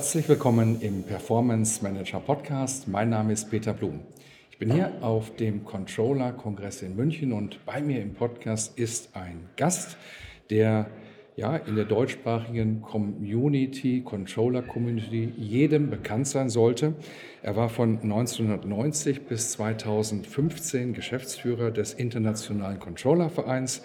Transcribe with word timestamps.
Herzlich 0.00 0.30
willkommen 0.30 0.80
im 0.80 1.02
Performance 1.02 1.84
Manager 1.84 2.20
Podcast. 2.20 2.88
Mein 2.88 3.10
Name 3.10 3.34
ist 3.34 3.50
Peter 3.50 3.74
Blum. 3.74 4.00
Ich 4.50 4.56
bin 4.56 4.72
hier 4.72 4.94
auf 5.02 5.36
dem 5.36 5.62
Controller 5.66 6.32
Kongress 6.32 6.80
in 6.80 6.96
München 6.96 7.34
und 7.34 7.62
bei 7.66 7.82
mir 7.82 8.00
im 8.00 8.14
Podcast 8.14 8.78
ist 8.78 9.14
ein 9.14 9.50
Gast, 9.58 9.98
der 10.48 10.86
ja 11.36 11.54
in 11.54 11.76
der 11.76 11.84
deutschsprachigen 11.84 12.80
Community, 12.80 14.00
Controller 14.00 14.62
Community 14.62 15.34
jedem 15.36 15.90
bekannt 15.90 16.28
sein 16.28 16.48
sollte. 16.48 16.94
Er 17.42 17.56
war 17.56 17.68
von 17.68 18.00
1990 18.00 19.26
bis 19.26 19.52
2015 19.52 20.94
Geschäftsführer 20.94 21.70
des 21.70 21.92
Internationalen 21.92 22.80
Controller 22.80 23.28
Vereins. 23.28 23.82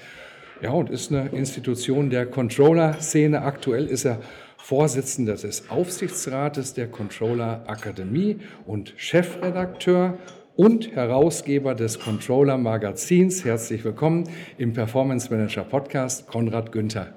Ja, 0.62 0.72
und 0.72 0.90
ist 0.90 1.12
eine 1.12 1.27
Institution 1.32 2.10
der 2.10 2.26
Controller-Szene. 2.26 3.41
Aktuell 3.41 3.88
ist 3.88 4.05
er 4.05 4.22
Vorsitzender 4.66 5.35
des 5.35 5.70
Aufsichtsrates 5.70 6.74
der 6.74 6.88
Controller 6.88 7.66
Akademie 7.68 8.38
und 8.66 8.96
Chefredakteur 8.98 10.18
und 10.55 10.96
Herausgeber 10.96 11.76
des 11.76 11.99
Controller 11.99 12.58
Magazins. 12.58 13.46
Herzlich 13.46 13.84
willkommen 13.84 14.27
im 14.58 14.74
Performance 14.74 15.32
Manager 15.32 15.66
Podcast, 15.66 16.26
Konrad 16.26 16.71
Günther. 16.71 17.13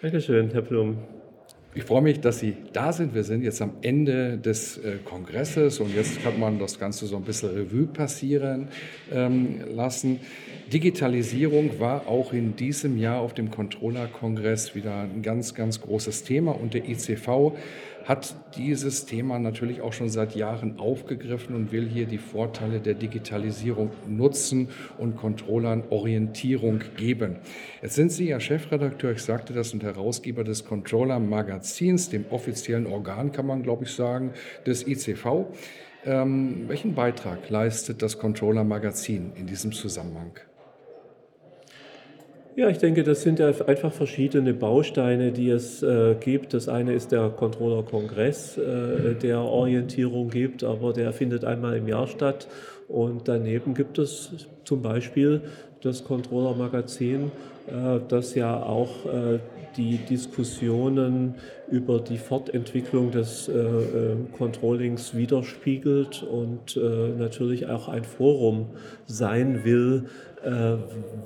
Dankeschön, 0.00 0.50
Herr 0.50 0.62
Blum. 0.62 0.96
Ich 1.76 1.82
freue 1.82 2.02
mich, 2.02 2.20
dass 2.20 2.38
Sie 2.38 2.54
da 2.72 2.92
sind. 2.92 3.16
Wir 3.16 3.24
sind 3.24 3.42
jetzt 3.42 3.60
am 3.60 3.72
Ende 3.82 4.38
des 4.38 4.78
äh, 4.78 4.98
Kongresses 5.04 5.80
und 5.80 5.92
jetzt 5.92 6.22
kann 6.22 6.38
man 6.38 6.60
das 6.60 6.78
Ganze 6.78 7.06
so 7.06 7.16
ein 7.16 7.24
bisschen 7.24 7.50
Revue 7.50 7.88
passieren 7.88 8.68
ähm, 9.12 9.58
lassen. 9.74 10.20
Digitalisierung 10.72 11.80
war 11.80 12.06
auch 12.06 12.32
in 12.32 12.54
diesem 12.54 12.96
Jahr 12.96 13.18
auf 13.18 13.34
dem 13.34 13.50
Controller-Kongress 13.50 14.76
wieder 14.76 15.00
ein 15.00 15.22
ganz, 15.22 15.54
ganz 15.54 15.80
großes 15.80 16.22
Thema 16.22 16.52
und 16.52 16.74
der 16.74 16.88
ICV 16.88 17.56
hat 18.04 18.34
dieses 18.56 19.06
Thema 19.06 19.38
natürlich 19.38 19.80
auch 19.80 19.92
schon 19.92 20.08
seit 20.08 20.36
Jahren 20.36 20.78
aufgegriffen 20.78 21.56
und 21.56 21.72
will 21.72 21.88
hier 21.88 22.06
die 22.06 22.18
Vorteile 22.18 22.80
der 22.80 22.94
Digitalisierung 22.94 23.90
nutzen 24.06 24.68
und 24.98 25.16
Controllern 25.16 25.84
Orientierung 25.90 26.80
geben. 26.96 27.36
Jetzt 27.82 27.94
sind 27.94 28.12
Sie 28.12 28.28
ja 28.28 28.40
Chefredakteur, 28.40 29.12
ich 29.12 29.22
sagte 29.22 29.52
das, 29.52 29.72
und 29.72 29.82
Herausgeber 29.82 30.44
des 30.44 30.64
Controller 30.64 31.18
Magazins, 31.18 32.10
dem 32.10 32.26
offiziellen 32.30 32.86
Organ, 32.86 33.32
kann 33.32 33.46
man 33.46 33.62
glaube 33.62 33.84
ich 33.84 33.90
sagen, 33.90 34.32
des 34.66 34.86
ICV. 34.86 35.46
Ähm, 36.06 36.64
welchen 36.68 36.94
Beitrag 36.94 37.48
leistet 37.48 38.02
das 38.02 38.18
Controller 38.18 38.64
Magazin 38.64 39.32
in 39.36 39.46
diesem 39.46 39.72
Zusammenhang? 39.72 40.32
Ja, 42.56 42.68
ich 42.68 42.78
denke, 42.78 43.02
das 43.02 43.22
sind 43.22 43.40
einfach 43.40 43.92
verschiedene 43.92 44.54
Bausteine, 44.54 45.32
die 45.32 45.50
es 45.50 45.82
äh, 45.82 46.14
gibt. 46.20 46.54
Das 46.54 46.68
eine 46.68 46.92
ist 46.92 47.10
der 47.10 47.30
Controller-Kongress, 47.30 48.58
äh, 48.58 49.14
der 49.16 49.40
Orientierung 49.40 50.30
gibt, 50.30 50.62
aber 50.62 50.92
der 50.92 51.12
findet 51.12 51.44
einmal 51.44 51.76
im 51.76 51.88
Jahr 51.88 52.06
statt. 52.06 52.46
Und 52.86 53.26
daneben 53.26 53.74
gibt 53.74 53.98
es 53.98 54.46
zum 54.64 54.82
Beispiel 54.82 55.40
das 55.84 56.04
Controller-Magazin, 56.04 57.30
äh, 57.66 58.00
das 58.08 58.34
ja 58.34 58.62
auch 58.62 59.04
äh, 59.06 59.38
die 59.76 59.98
Diskussionen 59.98 61.34
über 61.70 61.98
die 61.98 62.18
Fortentwicklung 62.18 63.10
des 63.10 63.48
äh, 63.48 63.52
Controllings 64.36 65.16
widerspiegelt 65.16 66.22
und 66.22 66.78
natürlich 67.18 67.66
auch 67.66 67.88
ein 67.88 68.04
Forum 68.04 68.66
sein 69.06 69.64
will, 69.64 70.04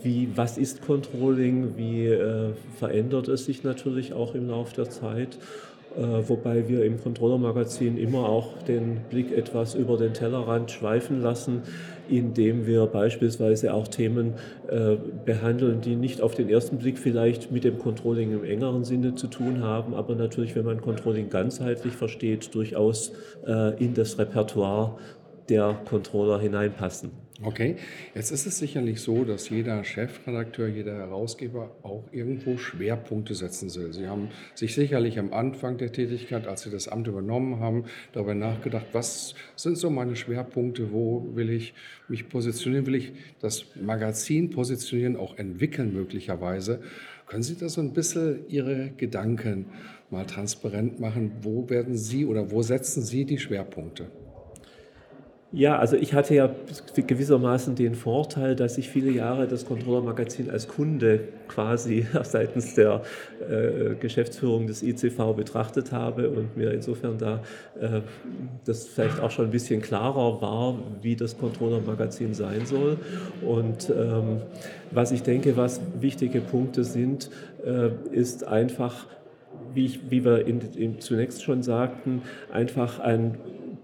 wie, 0.01 0.31
was 0.35 0.57
ist 0.57 0.81
Controlling, 0.81 1.77
wie 1.77 2.17
verändert 2.79 3.29
es 3.29 3.45
sich 3.45 3.65
natürlich 3.65 4.15
auch 4.15 4.35
im 4.35 4.49
Laufe 4.49 4.77
der 4.77 4.89
Zeit. 4.89 5.39
Äh, 5.97 6.29
wobei 6.29 6.69
wir 6.69 6.85
im 6.85 7.01
Controller-Magazin 7.03 7.97
immer 7.97 8.29
auch 8.29 8.63
den 8.63 8.99
Blick 9.11 9.37
etwas 9.37 9.75
über 9.75 9.97
den 9.97 10.13
Tellerrand 10.13 10.71
schweifen 10.71 11.23
lassen, 11.23 11.63
indem 12.09 12.67
wir 12.67 12.87
beispielsweise 12.87 13.73
auch 13.73 13.89
Themen 13.89 14.35
äh, 14.69 14.97
behandeln, 15.25 15.81
die 15.81 15.97
nicht 15.97 16.21
auf 16.21 16.35
den 16.35 16.49
ersten 16.49 16.79
Blick 16.79 16.99
vielleicht 16.99 17.51
mit 17.53 17.65
dem 17.65 17.79
Controlling 17.79 18.33
im 18.33 18.45
engeren 18.45 18.85
Sinne 18.85 19.15
zu 19.15 19.29
tun 19.29 19.63
haben, 19.63 19.95
aber 19.95 20.15
natürlich, 20.15 20.55
wenn 20.55 20.65
man 20.65 20.81
Controlling 20.81 21.31
ganzheitlich 21.31 21.95
versteht, 21.95 22.55
durchaus 22.55 23.13
äh, 23.47 23.83
in 23.83 23.95
das 23.95 24.19
Repertoire 24.19 24.99
der 25.49 25.75
Controller 25.89 26.39
hineinpassen. 26.39 27.11
Okay, 27.41 27.77
jetzt 28.17 28.33
ist 28.33 28.47
es 28.47 28.59
sicherlich 28.59 29.01
so, 29.01 29.25
dass 29.25 29.49
jeder 29.49 29.85
Chefredakteur, 29.85 30.67
jeder 30.67 30.97
Herausgeber 30.97 31.71
auch 31.85 32.03
irgendwo 32.11 32.59
Schwerpunkte 32.59 33.37
setzen 33.37 33.73
will. 33.77 33.93
Sie 33.93 34.09
haben 34.09 34.31
sich 34.57 34.75
sicherlich 34.75 35.21
am 35.21 35.33
Anfang 35.33 35.79
der 35.79 35.93
Tätigkeit, 35.93 36.49
als 36.49 36.63
Sie 36.63 36.71
das 36.71 36.89
Amt 36.89 37.07
übernommen 37.07 37.61
haben, 37.61 37.85
darüber 38.11 38.35
nachgedacht, 38.35 38.87
was 38.91 39.37
sind 39.55 39.79
so 39.79 39.89
meine 39.89 40.17
Schwerpunkte, 40.17 40.91
wo 40.91 41.29
will 41.37 41.51
ich 41.51 41.75
mich 42.09 42.29
positionieren, 42.29 42.87
will 42.87 42.97
ich 42.97 43.13
das 43.39 43.67
Magazin 43.81 44.51
positionieren, 44.51 45.17
auch 45.17 45.39
entwickeln 45.39 45.93
möglicherweise. 45.93 46.81
Können 47.29 47.45
Sie 47.45 47.57
da 47.57 47.69
so 47.69 47.81
ein 47.81 47.93
bisschen 47.93 48.49
Ihre 48.49 48.91
Gedanken 48.97 49.67
mal 50.11 50.27
transparent 50.27 50.99
machen? 50.99 51.31
Wo 51.43 51.71
werden 51.71 51.97
Sie 51.97 52.27
oder 52.27 52.51
wo 52.51 52.63
setzen 52.63 53.05
Sie 53.05 53.25
die 53.25 53.39
Schwerpunkte? 53.39 54.11
Ja, 55.51 55.79
also 55.79 55.97
ich 55.97 56.13
hatte 56.13 56.35
ja 56.35 56.51
gewissermaßen 56.95 57.75
den 57.75 57.95
Vorteil, 57.95 58.55
dass 58.55 58.77
ich 58.77 58.91
viele 58.91 59.11
Jahre 59.11 59.49
das 59.49 59.65
Controller-Magazin 59.65 60.51
als 60.51 60.69
Kunde 60.69 61.21
quasi 61.49 62.07
seitens 62.23 62.75
der 62.75 63.01
äh, 63.49 63.95
Geschäftsführung 63.95 64.67
des 64.67 64.83
ICV 64.83 65.33
betrachtet 65.35 65.91
habe 65.91 66.29
und 66.29 66.55
mir 66.59 66.73
insofern 66.73 67.17
da 67.17 67.41
äh, 67.81 68.03
das 68.67 68.89
vielleicht 68.89 69.21
auch 69.21 69.31
schon 69.31 69.47
ein 69.47 69.51
bisschen 69.51 69.81
klarer 69.81 70.43
war, 70.43 70.79
wie 71.01 71.17
das 71.17 71.39
Controller-Magazin 71.39 72.35
sein 72.35 72.67
soll. 72.67 72.99
Und 73.41 73.89
ähm, 73.89 74.43
was 74.91 75.13
ich 75.13 75.23
denke, 75.23 75.57
was 75.57 75.81
wichtige 75.99 76.43
Punkte 76.43 76.85
sind, 76.85 77.31
äh, 77.65 77.89
ist 78.15 78.47
einfach, 78.47 79.07
wie, 79.73 79.87
ich, 79.87 80.11
wie 80.11 80.27
wir 80.27 80.47
in, 80.47 80.61
in, 80.77 81.01
zunächst 81.01 81.43
schon 81.43 81.63
sagten, 81.63 82.21
einfach 82.53 82.99
ein 83.01 83.39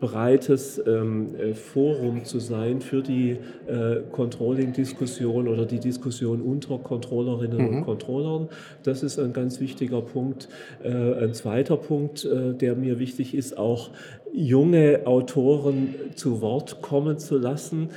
breites 0.04 0.82
ähm, 0.86 1.34
äh, 1.34 1.54
Forum 1.54 2.26
zu 2.26 2.38
sein 2.38 2.82
für 2.82 3.02
die 3.02 3.38
äh, 3.66 4.00
Controlling-Diskussion 4.12 5.48
oder 5.48 5.64
die 5.64 5.80
Diskussion 5.80 6.42
unter 6.42 6.76
Controllerinnen 6.76 7.58
mhm. 7.58 7.68
und 7.68 7.84
Controllern. 7.84 8.48
Das 8.82 9.02
ist 9.02 9.18
ein 9.18 9.32
ganz 9.32 9.60
wichtiger 9.60 10.02
Punkt. 10.02 10.48
Äh, 10.82 10.88
ein 10.90 11.32
zweiter 11.32 11.78
Punkt, 11.78 12.28
der 12.30 12.76
mir 12.76 12.98
wichtig 12.98 13.34
ist, 13.34 13.56
auch 13.56 13.90
junge 14.32 15.06
Autoren 15.06 15.94
zu 16.14 16.40
Wort 16.40 16.82
kommen 16.82 17.18
zu 17.18 17.38
lassen 17.38 17.90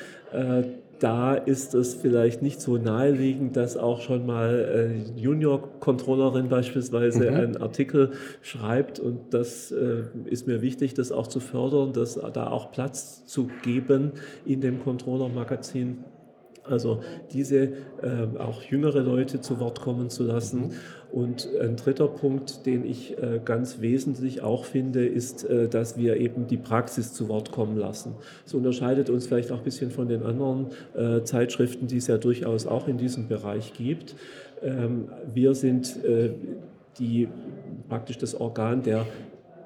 da 0.99 1.35
ist 1.35 1.73
es 1.73 1.93
vielleicht 1.93 2.41
nicht 2.41 2.61
so 2.61 2.77
naheliegend, 2.77 3.55
dass 3.55 3.77
auch 3.77 4.01
schon 4.01 4.25
mal 4.25 4.65
eine 4.73 5.19
Junior-Controllerin 5.19 6.49
beispielsweise 6.49 7.29
mhm. 7.29 7.37
einen 7.37 7.57
Artikel 7.57 8.11
schreibt. 8.41 8.99
Und 8.99 9.33
das 9.33 9.71
äh, 9.71 10.03
ist 10.25 10.47
mir 10.47 10.61
wichtig, 10.61 10.93
das 10.93 11.11
auch 11.11 11.27
zu 11.27 11.39
fördern, 11.39 11.93
das 11.93 12.19
da 12.33 12.47
auch 12.47 12.71
Platz 12.71 13.25
zu 13.25 13.49
geben 13.63 14.13
in 14.45 14.61
dem 14.61 14.83
Controller-Magazin. 14.83 16.03
Also 16.69 17.01
diese 17.31 17.63
äh, 17.63 17.69
auch 18.37 18.61
jüngere 18.63 19.01
Leute 19.01 19.41
zu 19.41 19.59
Wort 19.59 19.81
kommen 19.81 20.09
zu 20.09 20.23
lassen. 20.23 20.67
Mhm. 20.67 20.71
Und 21.11 21.49
ein 21.61 21.77
dritter 21.77 22.07
Punkt, 22.07 22.65
den 22.65 22.85
ich 22.85 23.17
äh, 23.17 23.39
ganz 23.43 23.79
wesentlich 23.79 24.41
auch 24.41 24.65
finde, 24.65 25.05
ist, 25.05 25.45
äh, 25.45 25.69
dass 25.69 25.97
wir 25.97 26.17
eben 26.17 26.47
die 26.47 26.57
Praxis 26.57 27.13
zu 27.13 27.29
Wort 27.29 27.51
kommen 27.51 27.77
lassen. 27.77 28.15
Das 28.43 28.53
unterscheidet 28.53 29.09
uns 29.09 29.27
vielleicht 29.27 29.51
auch 29.51 29.59
ein 29.59 29.63
bisschen 29.63 29.89
von 29.89 30.09
den 30.09 30.23
anderen 30.23 30.67
äh, 30.95 31.23
Zeitschriften, 31.23 31.87
die 31.87 31.97
es 31.97 32.07
ja 32.07 32.17
durchaus 32.17 32.67
auch 32.67 32.87
in 32.87 32.97
diesem 32.97 33.27
Bereich 33.27 33.73
gibt. 33.73 34.15
Ähm, 34.61 35.09
wir 35.33 35.55
sind 35.55 36.03
äh, 36.03 36.31
die, 36.99 37.29
praktisch 37.87 38.17
das 38.17 38.35
Organ 38.35 38.83
der 38.83 39.05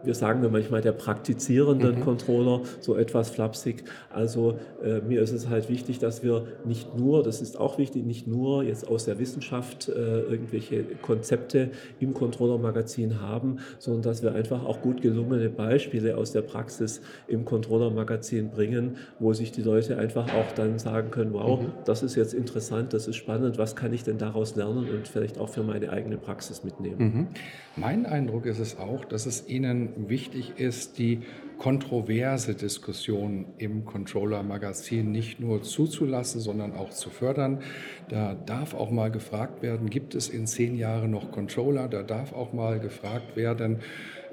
wir 0.03 0.13
sagen 0.15 0.43
ja 0.43 0.49
manchmal 0.49 0.81
der 0.81 0.91
praktizierenden 0.91 1.99
mhm. 1.99 2.03
Controller, 2.03 2.61
so 2.79 2.95
etwas 2.95 3.29
flapsig. 3.29 3.83
Also 4.09 4.59
äh, 4.83 4.99
mir 5.01 5.21
ist 5.21 5.31
es 5.31 5.49
halt 5.49 5.69
wichtig, 5.69 5.99
dass 5.99 6.23
wir 6.23 6.45
nicht 6.65 6.97
nur, 6.97 7.23
das 7.23 7.41
ist 7.41 7.59
auch 7.59 7.77
wichtig, 7.77 8.05
nicht 8.05 8.27
nur 8.27 8.63
jetzt 8.63 8.87
aus 8.87 9.05
der 9.05 9.19
Wissenschaft 9.19 9.89
äh, 9.89 10.21
irgendwelche 10.21 10.83
Konzepte 11.01 11.71
im 11.99 12.13
Controller-Magazin 12.13 13.21
haben, 13.21 13.57
sondern 13.79 14.03
dass 14.03 14.23
wir 14.23 14.33
einfach 14.33 14.65
auch 14.65 14.81
gut 14.81 15.01
gelungene 15.01 15.49
Beispiele 15.49 16.17
aus 16.17 16.31
der 16.31 16.41
Praxis 16.41 17.01
im 17.27 17.45
Controller-Magazin 17.45 18.49
bringen, 18.49 18.97
wo 19.19 19.33
sich 19.33 19.51
die 19.51 19.61
Leute 19.61 19.97
einfach 19.97 20.33
auch 20.33 20.51
dann 20.53 20.79
sagen 20.79 21.11
können, 21.11 21.33
wow, 21.33 21.61
mhm. 21.61 21.71
das 21.85 22.03
ist 22.03 22.15
jetzt 22.15 22.33
interessant, 22.33 22.93
das 22.93 23.07
ist 23.07 23.15
spannend, 23.15 23.57
was 23.57 23.75
kann 23.75 23.93
ich 23.93 24.03
denn 24.03 24.17
daraus 24.17 24.55
lernen 24.55 24.89
und 24.89 25.07
vielleicht 25.07 25.37
auch 25.37 25.49
für 25.49 25.63
meine 25.63 25.91
eigene 25.91 26.17
Praxis 26.17 26.63
mitnehmen. 26.63 26.97
Mhm. 26.97 27.27
Mein 27.75 28.05
Eindruck 28.05 28.45
ist 28.45 28.59
es 28.59 28.77
auch, 28.77 29.05
dass 29.05 29.25
es 29.25 29.47
Ihnen 29.47 29.90
wichtig 29.95 30.53
ist, 30.57 30.97
die 30.97 31.21
kontroverse 31.57 32.55
Diskussion 32.55 33.45
im 33.59 33.85
Controller-Magazin 33.85 35.11
nicht 35.11 35.39
nur 35.39 35.61
zuzulassen, 35.61 36.41
sondern 36.41 36.73
auch 36.73 36.89
zu 36.89 37.11
fördern. 37.11 37.59
Da 38.09 38.33
darf 38.33 38.73
auch 38.73 38.89
mal 38.89 39.11
gefragt 39.11 39.61
werden, 39.61 39.89
gibt 39.89 40.15
es 40.15 40.27
in 40.27 40.47
zehn 40.47 40.75
Jahren 40.75 41.11
noch 41.11 41.31
Controller? 41.31 41.87
Da 41.87 42.01
darf 42.01 42.33
auch 42.33 42.51
mal 42.51 42.79
gefragt 42.79 43.35
werden, 43.35 43.81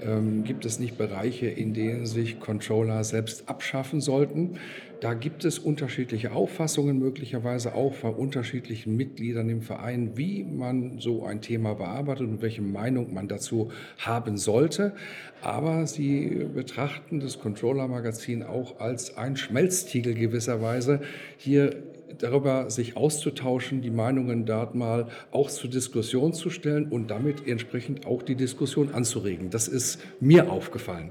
ähm, 0.03 0.45
gibt 0.45 0.65
es 0.65 0.79
nicht 0.79 0.99
Bereiche, 0.99 1.47
in 1.47 1.75
denen 1.75 2.07
sich 2.07 2.41
Controller 2.41 3.05
selbst 3.05 3.49
abschaffen 3.49 4.01
sollten? 4.01 4.59
Da 5.01 5.15
gibt 5.15 5.45
es 5.45 5.61
unterschiedliche 5.61 6.33
Auffassungen, 6.33 6.99
möglicherweise 6.99 7.75
auch 7.75 7.95
von 7.95 8.15
unterschiedlichen 8.15 8.97
Mitgliedern 8.97 9.49
im 9.49 9.63
Verein, 9.63 10.17
wie 10.17 10.43
man 10.43 10.99
so 10.99 11.25
ein 11.25 11.41
Thema 11.41 11.75
bearbeitet 11.75 12.27
und 12.27 12.43
welche 12.43 12.63
Meinung 12.63 13.15
man 13.15 13.29
dazu 13.29 13.71
haben 13.99 14.37
sollte. 14.39 14.93
Aber 15.41 15.87
sie 15.87 16.47
betrachten 16.53 17.21
das 17.21 17.39
Controller-Magazin 17.39 18.43
auch 18.43 18.81
als 18.81 19.17
ein 19.17 19.37
Schmelztiegel 19.37 20.15
gewisserweise. 20.15 21.01
Hier 21.37 21.77
darüber 22.19 22.71
sich 22.71 22.97
auszutauschen, 22.97 23.83
die 23.83 23.91
Meinungen 23.91 24.47
dort 24.47 24.75
mal 24.75 25.07
auch 25.31 25.51
zur 25.51 25.71
Diskussion 25.71 26.33
zu 26.33 26.51
stellen 26.51 26.89
und 26.89 27.11
damit 27.11 27.47
entsprechend 27.47 28.07
auch 28.07 28.23
die 28.23 28.35
Diskussion 28.35 28.91
anzuregen. 28.93 29.51
Das 29.51 29.69
ist 29.69 30.01
mir 30.21 30.51
aufgefallen. 30.51 31.11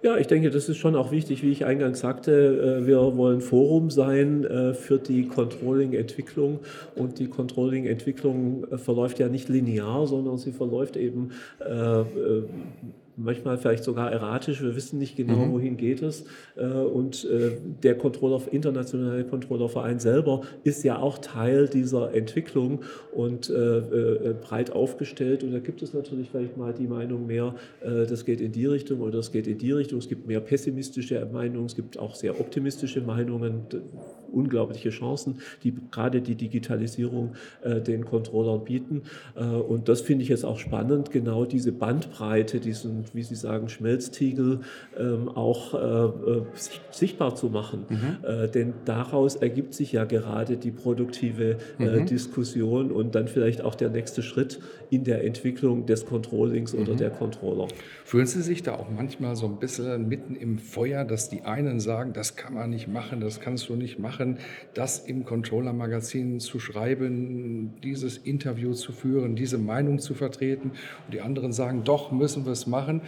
Ja, 0.00 0.16
ich 0.16 0.28
denke, 0.28 0.50
das 0.50 0.68
ist 0.68 0.76
schon 0.76 0.94
auch 0.94 1.10
wichtig, 1.10 1.42
wie 1.42 1.50
ich 1.50 1.64
eingangs 1.64 1.98
sagte. 1.98 2.80
Äh, 2.82 2.86
wir 2.86 3.16
wollen 3.16 3.40
Forum 3.40 3.90
sein 3.90 4.44
äh, 4.44 4.72
für 4.72 4.98
die 4.98 5.26
Controlling-Entwicklung 5.26 6.60
und 6.94 7.18
die 7.18 7.26
Controlling-Entwicklung 7.26 8.64
äh, 8.70 8.78
verläuft 8.78 9.18
ja 9.18 9.28
nicht 9.28 9.48
linear, 9.48 10.06
sondern 10.06 10.38
sie 10.38 10.52
verläuft 10.52 10.96
eben 10.96 11.30
manchmal 13.18 13.58
vielleicht 13.58 13.84
sogar 13.84 14.10
erratisch. 14.10 14.62
Wir 14.62 14.74
wissen 14.76 14.98
nicht 14.98 15.16
genau, 15.16 15.46
mhm. 15.46 15.52
wohin 15.52 15.76
geht 15.76 16.02
es. 16.02 16.24
Äh, 16.56 16.66
und 16.66 17.24
äh, 17.24 17.56
der 17.82 17.96
Controller, 17.96 18.40
internationale 18.50 19.24
Controllerverein 19.24 19.98
selber 19.98 20.42
ist 20.64 20.84
ja 20.84 20.98
auch 20.98 21.18
Teil 21.18 21.68
dieser 21.68 22.14
Entwicklung 22.14 22.82
und 23.12 23.50
äh, 23.50 24.34
breit 24.40 24.72
aufgestellt. 24.72 25.42
Und 25.42 25.52
da 25.52 25.58
gibt 25.58 25.82
es 25.82 25.92
natürlich 25.92 26.30
vielleicht 26.30 26.56
mal 26.56 26.72
die 26.72 26.86
Meinung 26.86 27.26
mehr, 27.26 27.54
das 27.80 28.24
geht 28.24 28.40
in 28.40 28.52
die 28.52 28.66
Richtung 28.66 29.00
oder 29.00 29.18
das 29.18 29.32
geht 29.32 29.46
in 29.46 29.58
die 29.58 29.72
Richtung. 29.72 29.98
Es 29.98 30.08
gibt 30.08 30.26
mehr 30.26 30.40
pessimistische 30.40 31.26
Meinungen, 31.32 31.66
es 31.66 31.74
gibt 31.74 31.98
auch 31.98 32.14
sehr 32.14 32.38
optimistische 32.40 33.00
Meinungen 33.00 33.66
unglaubliche 34.32 34.90
Chancen, 34.90 35.40
die 35.62 35.74
gerade 35.90 36.20
die 36.20 36.34
Digitalisierung 36.34 37.34
äh, 37.62 37.80
den 37.80 38.04
Controllern 38.04 38.64
bieten. 38.64 39.02
Äh, 39.34 39.44
und 39.44 39.88
das 39.88 40.00
finde 40.00 40.22
ich 40.22 40.28
jetzt 40.28 40.44
auch 40.44 40.58
spannend, 40.58 41.10
genau 41.10 41.44
diese 41.44 41.72
Bandbreite, 41.72 42.60
diesen, 42.60 43.04
wie 43.12 43.22
Sie 43.22 43.34
sagen, 43.34 43.68
Schmelztiegel 43.68 44.60
ähm, 44.98 45.28
auch 45.28 45.74
äh, 45.74 45.78
äh 45.78 46.42
sichtbar 46.90 47.34
zu 47.34 47.48
machen. 47.48 47.86
Mhm. 47.88 48.16
Äh, 48.22 48.48
denn 48.48 48.74
daraus 48.84 49.36
ergibt 49.36 49.74
sich 49.74 49.92
ja 49.92 50.04
gerade 50.04 50.56
die 50.56 50.70
produktive 50.70 51.56
äh, 51.78 51.84
mhm. 51.84 52.06
Diskussion 52.06 52.90
und 52.90 53.14
dann 53.14 53.28
vielleicht 53.28 53.62
auch 53.62 53.74
der 53.74 53.90
nächste 53.90 54.22
Schritt 54.22 54.60
in 54.90 55.04
der 55.04 55.24
Entwicklung 55.24 55.86
des 55.86 56.06
Controllings 56.06 56.72
mhm. 56.72 56.82
oder 56.82 56.94
der 56.94 57.10
Controller. 57.10 57.68
Fühlen 58.04 58.26
Sie 58.26 58.42
sich 58.42 58.62
da 58.62 58.74
auch 58.74 58.90
manchmal 58.90 59.36
so 59.36 59.46
ein 59.46 59.58
bisschen 59.58 60.08
mitten 60.08 60.34
im 60.34 60.58
Feuer, 60.58 61.04
dass 61.04 61.28
die 61.28 61.42
einen 61.42 61.80
sagen, 61.80 62.12
das 62.12 62.36
kann 62.36 62.54
man 62.54 62.70
nicht 62.70 62.88
machen, 62.88 63.20
das 63.20 63.40
kannst 63.40 63.68
du 63.68 63.76
nicht 63.76 63.98
machen? 63.98 64.17
Machen, 64.18 64.38
das 64.74 64.98
im 64.98 65.24
Controller-Magazin 65.24 66.40
zu 66.40 66.58
schreiben, 66.58 67.74
dieses 67.82 68.18
Interview 68.18 68.72
zu 68.72 68.92
führen, 68.92 69.36
diese 69.36 69.58
Meinung 69.58 69.98
zu 70.00 70.14
vertreten. 70.14 70.72
Und 71.04 71.14
die 71.14 71.20
anderen 71.20 71.52
sagen, 71.52 71.84
doch, 71.84 72.10
müssen 72.10 72.44
wir 72.44 72.52
es 72.52 72.66
machen. 72.66 73.02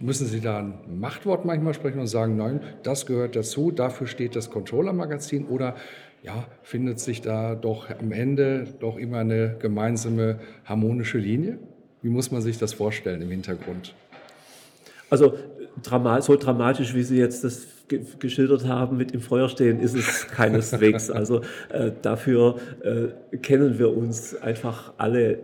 Müssen 0.00 0.26
Sie 0.26 0.40
da 0.40 0.58
ein 0.58 0.98
Machtwort 0.98 1.44
manchmal 1.44 1.74
sprechen 1.74 2.00
und 2.00 2.06
sagen, 2.06 2.36
nein, 2.36 2.60
das 2.82 3.06
gehört 3.06 3.36
dazu, 3.36 3.70
dafür 3.70 4.06
steht 4.06 4.36
das 4.36 4.50
Controller-Magazin 4.50 5.46
oder 5.46 5.76
ja, 6.22 6.46
findet 6.62 7.00
sich 7.00 7.20
da 7.20 7.54
doch 7.54 7.90
am 7.90 8.10
Ende 8.10 8.66
doch 8.80 8.96
immer 8.96 9.18
eine 9.18 9.56
gemeinsame 9.58 10.40
harmonische 10.64 11.18
Linie? 11.18 11.58
Wie 12.00 12.08
muss 12.08 12.30
man 12.30 12.40
sich 12.40 12.56
das 12.58 12.72
vorstellen 12.72 13.20
im 13.20 13.30
Hintergrund? 13.30 13.94
Also 15.10 15.34
so 15.82 16.36
dramatisch, 16.36 16.94
wie 16.94 17.02
Sie 17.02 17.18
jetzt 17.18 17.44
das 17.44 17.66
geschildert 18.18 18.66
haben 18.66 18.96
mit 18.96 19.12
im 19.12 19.20
Feuer 19.20 19.48
stehen, 19.48 19.78
ist 19.80 19.94
es 19.94 20.26
keineswegs. 20.28 21.10
Also 21.14 21.42
äh, 21.68 21.92
dafür 22.02 22.56
äh, 22.82 23.36
kennen 23.38 23.78
wir 23.78 23.96
uns 23.96 24.34
einfach 24.34 24.94
alle 24.96 25.38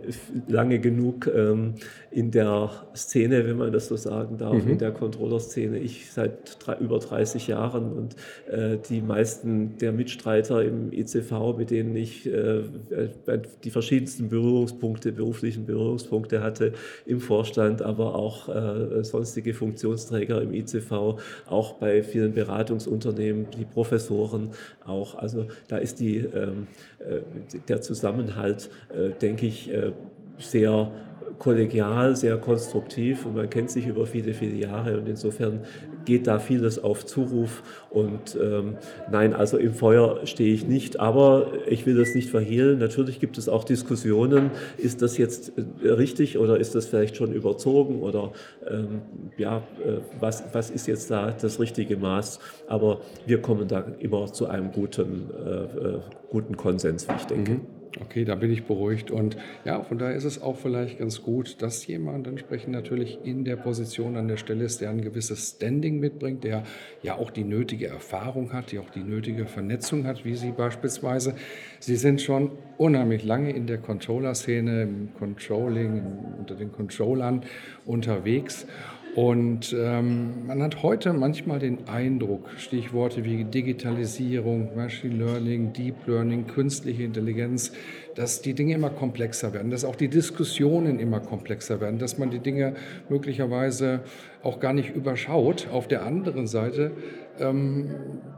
lange 0.48 0.80
genug 0.80 1.30
ähm, 1.32 1.74
in 2.10 2.30
der 2.30 2.70
Szene, 2.96 3.46
wenn 3.46 3.56
man 3.56 3.72
das 3.72 3.88
so 3.88 3.96
sagen 3.96 4.36
darf, 4.38 4.64
mhm. 4.64 4.70
in 4.70 4.78
der 4.78 4.90
Controller-Szene. 4.90 5.78
Ich 5.78 6.10
seit 6.10 6.56
drei, 6.64 6.76
über 6.78 6.98
30 6.98 7.46
Jahren 7.46 7.92
und 7.92 8.16
äh, 8.50 8.78
die 8.88 9.00
meisten 9.00 9.78
der 9.78 9.92
Mitstreiter 9.92 10.64
im 10.64 10.92
ECV, 10.92 11.56
mit 11.56 11.70
denen 11.70 11.94
ich 11.94 12.26
äh, 12.26 12.62
die 13.62 13.70
verschiedensten 13.70 14.28
Berührungspunkte, 14.28 15.12
beruflichen 15.12 15.66
Berührungspunkte 15.66 16.42
hatte 16.42 16.72
im 17.06 17.20
Vorstand, 17.20 17.82
aber 17.82 18.14
auch 18.14 18.48
äh, 18.48 19.04
sonstige 19.04 19.54
Funktionsträger 19.54 20.19
im 20.28 20.52
ECV, 20.52 21.18
auch 21.46 21.74
bei 21.74 22.02
vielen 22.02 22.34
Beratungsunternehmen, 22.34 23.46
die 23.58 23.64
Professoren 23.64 24.50
auch. 24.84 25.14
Also 25.14 25.46
da 25.68 25.78
ist 25.78 26.00
die, 26.00 26.18
ähm, 26.18 26.66
äh, 26.98 27.20
der 27.68 27.80
Zusammenhalt, 27.80 28.70
äh, 28.94 29.10
denke 29.20 29.46
ich, 29.46 29.72
äh, 29.72 29.92
sehr 30.40 30.90
kollegial, 31.40 32.14
sehr 32.14 32.36
konstruktiv 32.36 33.26
und 33.26 33.34
man 33.34 33.50
kennt 33.50 33.70
sich 33.70 33.86
über 33.86 34.06
viele, 34.06 34.34
viele 34.34 34.54
Jahre 34.54 34.98
und 34.98 35.08
insofern 35.08 35.60
geht 36.04 36.26
da 36.26 36.38
vieles 36.38 36.82
auf 36.82 37.06
Zuruf 37.06 37.62
und 37.90 38.38
ähm, 38.40 38.76
nein, 39.10 39.32
also 39.34 39.56
im 39.56 39.72
Feuer 39.72 40.26
stehe 40.26 40.52
ich 40.52 40.66
nicht, 40.66 41.00
aber 41.00 41.52
ich 41.66 41.86
will 41.86 41.96
das 41.96 42.14
nicht 42.14 42.30
verhehlen. 42.30 42.78
Natürlich 42.78 43.20
gibt 43.20 43.38
es 43.38 43.48
auch 43.48 43.64
Diskussionen, 43.64 44.50
ist 44.76 45.02
das 45.02 45.16
jetzt 45.16 45.52
äh, 45.56 45.88
richtig 45.88 46.38
oder 46.38 46.58
ist 46.60 46.74
das 46.74 46.86
vielleicht 46.86 47.16
schon 47.16 47.32
überzogen 47.32 48.02
oder 48.02 48.32
ähm, 48.68 49.00
ja, 49.38 49.58
äh, 49.84 49.98
was, 50.20 50.44
was 50.52 50.70
ist 50.70 50.86
jetzt 50.86 51.10
da 51.10 51.30
das 51.32 51.58
richtige 51.58 51.96
Maß, 51.96 52.38
aber 52.68 53.00
wir 53.26 53.40
kommen 53.40 53.66
da 53.66 53.86
immer 53.98 54.30
zu 54.32 54.46
einem 54.46 54.72
guten, 54.72 55.30
äh, 55.34 55.94
äh 55.94 56.00
guten 56.30 56.56
Konsens, 56.56 57.08
wie 57.08 57.14
ich 57.16 57.24
denke. 57.24 57.52
Mhm. 57.52 57.79
Okay, 57.98 58.24
da 58.24 58.36
bin 58.36 58.52
ich 58.52 58.64
beruhigt. 58.64 59.10
Und 59.10 59.36
ja, 59.64 59.82
von 59.82 59.98
daher 59.98 60.14
ist 60.14 60.24
es 60.24 60.40
auch 60.40 60.56
vielleicht 60.56 61.00
ganz 61.00 61.22
gut, 61.22 61.60
dass 61.60 61.86
jemand 61.88 62.28
entsprechend 62.28 62.72
natürlich 62.72 63.18
in 63.24 63.44
der 63.44 63.56
Position 63.56 64.16
an 64.16 64.28
der 64.28 64.36
Stelle 64.36 64.64
ist, 64.64 64.80
der 64.80 64.90
ein 64.90 65.00
gewisses 65.00 65.56
Standing 65.56 65.98
mitbringt, 65.98 66.44
der 66.44 66.62
ja 67.02 67.16
auch 67.16 67.30
die 67.30 67.42
nötige 67.42 67.88
Erfahrung 67.88 68.52
hat, 68.52 68.70
die 68.70 68.78
auch 68.78 68.90
die 68.90 69.02
nötige 69.02 69.46
Vernetzung 69.46 70.06
hat, 70.06 70.24
wie 70.24 70.36
Sie 70.36 70.52
beispielsweise. 70.52 71.34
Sie 71.80 71.96
sind 71.96 72.20
schon 72.20 72.52
unheimlich 72.78 73.24
lange 73.24 73.50
in 73.50 73.66
der 73.66 73.78
Controller-Szene, 73.78 74.82
im 74.82 75.08
Controlling, 75.18 76.02
unter 76.38 76.54
den 76.54 76.70
Controllern 76.70 77.42
unterwegs. 77.86 78.66
Und 79.16 79.74
ähm, 79.76 80.46
man 80.46 80.62
hat 80.62 80.84
heute 80.84 81.12
manchmal 81.12 81.58
den 81.58 81.88
Eindruck, 81.88 82.48
Stichworte 82.58 83.24
wie 83.24 83.42
Digitalisierung, 83.42 84.76
Machine 84.76 85.24
Learning, 85.24 85.72
Deep 85.72 86.06
Learning, 86.06 86.46
künstliche 86.46 87.02
Intelligenz, 87.02 87.72
dass 88.14 88.40
die 88.40 88.54
Dinge 88.54 88.74
immer 88.74 88.90
komplexer 88.90 89.52
werden, 89.52 89.72
dass 89.72 89.84
auch 89.84 89.96
die 89.96 90.08
Diskussionen 90.08 91.00
immer 91.00 91.18
komplexer 91.18 91.80
werden, 91.80 91.98
dass 91.98 92.18
man 92.18 92.30
die 92.30 92.38
Dinge 92.38 92.74
möglicherweise 93.08 94.00
auch 94.44 94.60
gar 94.60 94.72
nicht 94.72 94.94
überschaut. 94.94 95.66
Auf 95.72 95.88
der 95.88 96.06
anderen 96.06 96.46
Seite 96.46 96.92
ähm, 97.40 97.90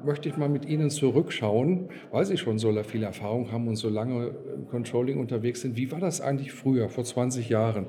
möchte 0.04 0.28
ich 0.28 0.36
mal 0.36 0.48
mit 0.48 0.64
Ihnen 0.64 0.90
zurückschauen, 0.90 1.88
weil 2.10 2.24
Sie 2.24 2.36
schon 2.36 2.58
so 2.58 2.72
viel 2.82 3.02
Erfahrung 3.02 3.52
haben 3.52 3.68
und 3.68 3.76
so 3.76 3.88
lange 3.88 4.34
im 4.54 4.68
Controlling 4.68 5.18
unterwegs 5.18 5.60
sind. 5.60 5.76
Wie 5.76 5.92
war 5.92 6.00
das 6.00 6.20
eigentlich 6.20 6.52
früher, 6.52 6.88
vor 6.88 7.04
20 7.04 7.48
Jahren? 7.48 7.86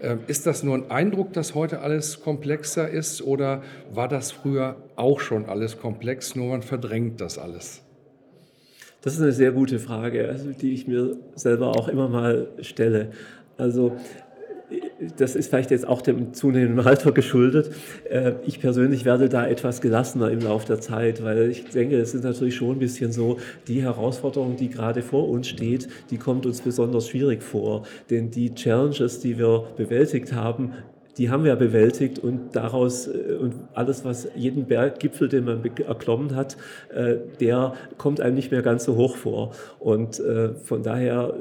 Ähm, 0.00 0.20
ist 0.26 0.46
das 0.46 0.62
nur 0.62 0.74
ein 0.74 0.90
Eindruck, 0.90 1.32
dass 1.32 1.54
heute 1.54 1.80
alles 1.80 2.20
komplexer 2.20 2.88
ist 2.88 3.22
oder 3.22 3.62
war 3.92 4.08
das 4.08 4.32
früher 4.32 4.76
auch 4.96 5.20
schon 5.20 5.46
alles 5.46 5.78
komplex, 5.78 6.34
nur 6.34 6.48
man 6.48 6.62
verdrängt 6.62 7.20
das 7.20 7.38
alles? 7.38 7.82
Das 9.02 9.14
ist 9.14 9.20
eine 9.20 9.32
sehr 9.32 9.50
gute 9.50 9.80
Frage, 9.80 10.28
also 10.28 10.52
die 10.52 10.72
ich 10.72 10.86
mir 10.86 11.16
selber 11.34 11.70
auch 11.70 11.88
immer 11.88 12.08
mal 12.08 12.48
stelle. 12.60 13.10
Also 13.56 13.96
das 15.16 15.34
ist 15.34 15.48
vielleicht 15.48 15.70
jetzt 15.70 15.86
auch 15.86 16.02
dem 16.02 16.34
zunehmenden 16.34 16.86
Alter 16.86 17.12
geschuldet. 17.12 17.70
Äh, 18.08 18.32
ich 18.44 18.60
persönlich 18.60 19.04
werde 19.04 19.28
da 19.28 19.46
etwas 19.46 19.80
gelassener 19.80 20.30
im 20.30 20.40
Laufe 20.40 20.66
der 20.66 20.80
Zeit, 20.80 21.22
weil 21.22 21.50
ich 21.50 21.64
denke, 21.70 21.98
es 21.98 22.14
ist 22.14 22.24
natürlich 22.24 22.56
schon 22.56 22.76
ein 22.76 22.78
bisschen 22.78 23.12
so, 23.12 23.38
die 23.68 23.82
Herausforderung, 23.82 24.56
die 24.56 24.68
gerade 24.68 25.02
vor 25.02 25.28
uns 25.28 25.48
steht, 25.48 25.88
die 26.10 26.18
kommt 26.18 26.46
uns 26.46 26.60
besonders 26.60 27.08
schwierig 27.08 27.42
vor. 27.42 27.84
Denn 28.10 28.30
die 28.30 28.54
Challenges, 28.54 29.20
die 29.20 29.38
wir 29.38 29.64
bewältigt 29.76 30.32
haben, 30.32 30.72
die 31.18 31.30
haben 31.30 31.44
wir 31.44 31.56
bewältigt 31.56 32.18
und 32.18 32.56
daraus 32.56 33.06
äh, 33.06 33.36
und 33.38 33.54
alles, 33.74 34.04
was 34.04 34.28
jeden 34.34 34.66
Berggipfel, 34.66 35.28
den 35.28 35.44
man 35.44 35.62
erklommen 35.86 36.34
hat, 36.34 36.56
äh, 36.94 37.16
der 37.40 37.74
kommt 37.98 38.20
einem 38.20 38.34
nicht 38.34 38.50
mehr 38.50 38.62
ganz 38.62 38.84
so 38.84 38.96
hoch 38.96 39.16
vor. 39.16 39.52
Und 39.78 40.20
äh, 40.20 40.54
von 40.54 40.82
daher 40.82 41.34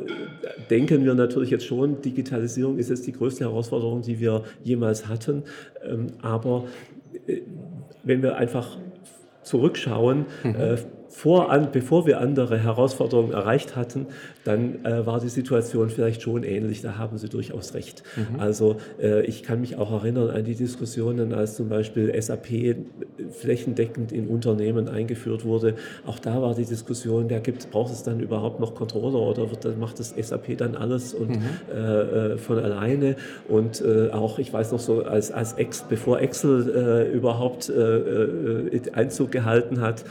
denken 0.69 1.05
wir 1.05 1.13
natürlich 1.13 1.49
jetzt 1.49 1.65
schon, 1.65 2.01
Digitalisierung 2.01 2.77
ist 2.77 2.89
jetzt 2.89 3.07
die 3.07 3.13
größte 3.13 3.45
Herausforderung, 3.45 4.01
die 4.01 4.19
wir 4.19 4.43
jemals 4.63 5.07
hatten. 5.07 5.43
Ähm, 5.83 6.07
aber 6.21 6.65
wenn 8.03 8.21
wir 8.21 8.37
einfach 8.37 8.77
zurückschauen, 9.43 10.25
mhm 10.43 10.77
vor, 11.11 11.51
an, 11.51 11.69
bevor 11.71 12.07
wir 12.07 12.19
andere 12.19 12.57
Herausforderungen 12.57 13.33
erreicht 13.33 13.75
hatten, 13.75 14.07
dann 14.45 14.83
äh, 14.85 15.05
war 15.05 15.19
die 15.19 15.29
Situation 15.29 15.89
vielleicht 15.89 16.21
schon 16.21 16.43
ähnlich. 16.43 16.81
Da 16.81 16.97
haben 16.97 17.17
Sie 17.17 17.27
durchaus 17.27 17.73
recht. 17.73 18.01
Mhm. 18.15 18.39
Also 18.39 18.77
äh, 18.99 19.23
ich 19.25 19.43
kann 19.43 19.59
mich 19.61 19.75
auch 19.75 19.91
erinnern 19.91 20.29
an 20.29 20.45
die 20.45 20.55
Diskussionen, 20.55 21.33
als 21.33 21.55
zum 21.57 21.69
Beispiel 21.69 22.19
SAP 22.19 22.77
flächendeckend 23.31 24.11
in 24.11 24.27
Unternehmen 24.27 24.87
eingeführt 24.87 25.43
wurde. 25.45 25.75
Auch 26.05 26.17
da 26.17 26.41
war 26.41 26.55
die 26.55 26.65
Diskussion, 26.65 27.27
da 27.27 27.39
gibt, 27.39 27.69
braucht 27.71 27.91
es 27.91 28.03
dann 28.03 28.21
überhaupt 28.21 28.59
noch 28.59 28.73
Controller 28.73 29.19
oder 29.19 29.51
wird, 29.51 29.77
macht 29.77 29.99
das 29.99 30.15
SAP 30.17 30.57
dann 30.57 30.75
alles 30.75 31.13
und 31.13 31.29
mhm. 31.29 31.41
äh, 31.73 32.33
äh 32.33 32.37
von 32.37 32.57
alleine? 32.57 33.17
Und 33.49 33.81
äh, 33.81 34.09
auch, 34.11 34.39
ich 34.39 34.51
weiß 34.51 34.71
noch 34.71 34.79
so, 34.79 35.03
als, 35.03 35.31
als 35.31 35.53
Ex, 35.53 35.83
bevor 35.87 36.19
Excel 36.19 36.69
äh, 36.69 37.11
überhaupt 37.11 37.71
Einzug 38.93 39.31
gehalten 39.31 39.81
hat 39.81 40.05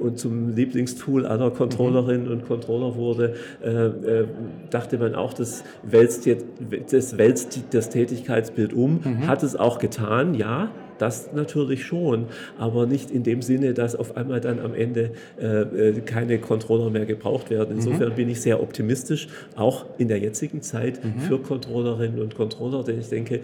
und 0.00 0.18
zum 0.18 0.33
zum 0.34 0.54
Lieblingstool 0.54 1.26
aller 1.26 1.50
Controllerinnen 1.50 2.28
und 2.28 2.46
Controller 2.46 2.96
wurde, 2.96 3.34
äh, 3.62 3.68
äh, 3.68 4.26
dachte 4.70 4.98
man 4.98 5.14
auch, 5.14 5.32
das 5.32 5.64
wälzt, 5.82 6.26
jetzt, 6.26 6.44
das, 6.90 7.18
wälzt 7.18 7.60
das 7.70 7.88
Tätigkeitsbild 7.90 8.72
um. 8.72 9.00
Mhm. 9.04 9.26
Hat 9.26 9.42
es 9.42 9.54
auch 9.54 9.78
getan, 9.78 10.34
ja, 10.34 10.70
das 10.98 11.32
natürlich 11.32 11.84
schon, 11.84 12.26
aber 12.56 12.86
nicht 12.86 13.10
in 13.10 13.24
dem 13.24 13.42
Sinne, 13.42 13.74
dass 13.74 13.96
auf 13.96 14.16
einmal 14.16 14.40
dann 14.40 14.60
am 14.60 14.74
Ende 14.74 15.10
äh, 15.40 15.62
äh 15.62 16.00
keine 16.00 16.38
Controller 16.38 16.88
mehr 16.88 17.04
gebraucht 17.04 17.50
werden. 17.50 17.76
Insofern 17.76 18.10
mhm. 18.10 18.14
bin 18.14 18.28
ich 18.28 18.40
sehr 18.40 18.62
optimistisch, 18.62 19.28
auch 19.56 19.86
in 19.98 20.06
der 20.06 20.18
jetzigen 20.18 20.62
Zeit 20.62 21.04
mhm. 21.04 21.20
für 21.20 21.38
Controllerinnen 21.38 22.20
und 22.20 22.36
Controller, 22.36 22.84
denn 22.84 23.00
ich 23.00 23.08
denke, 23.08 23.40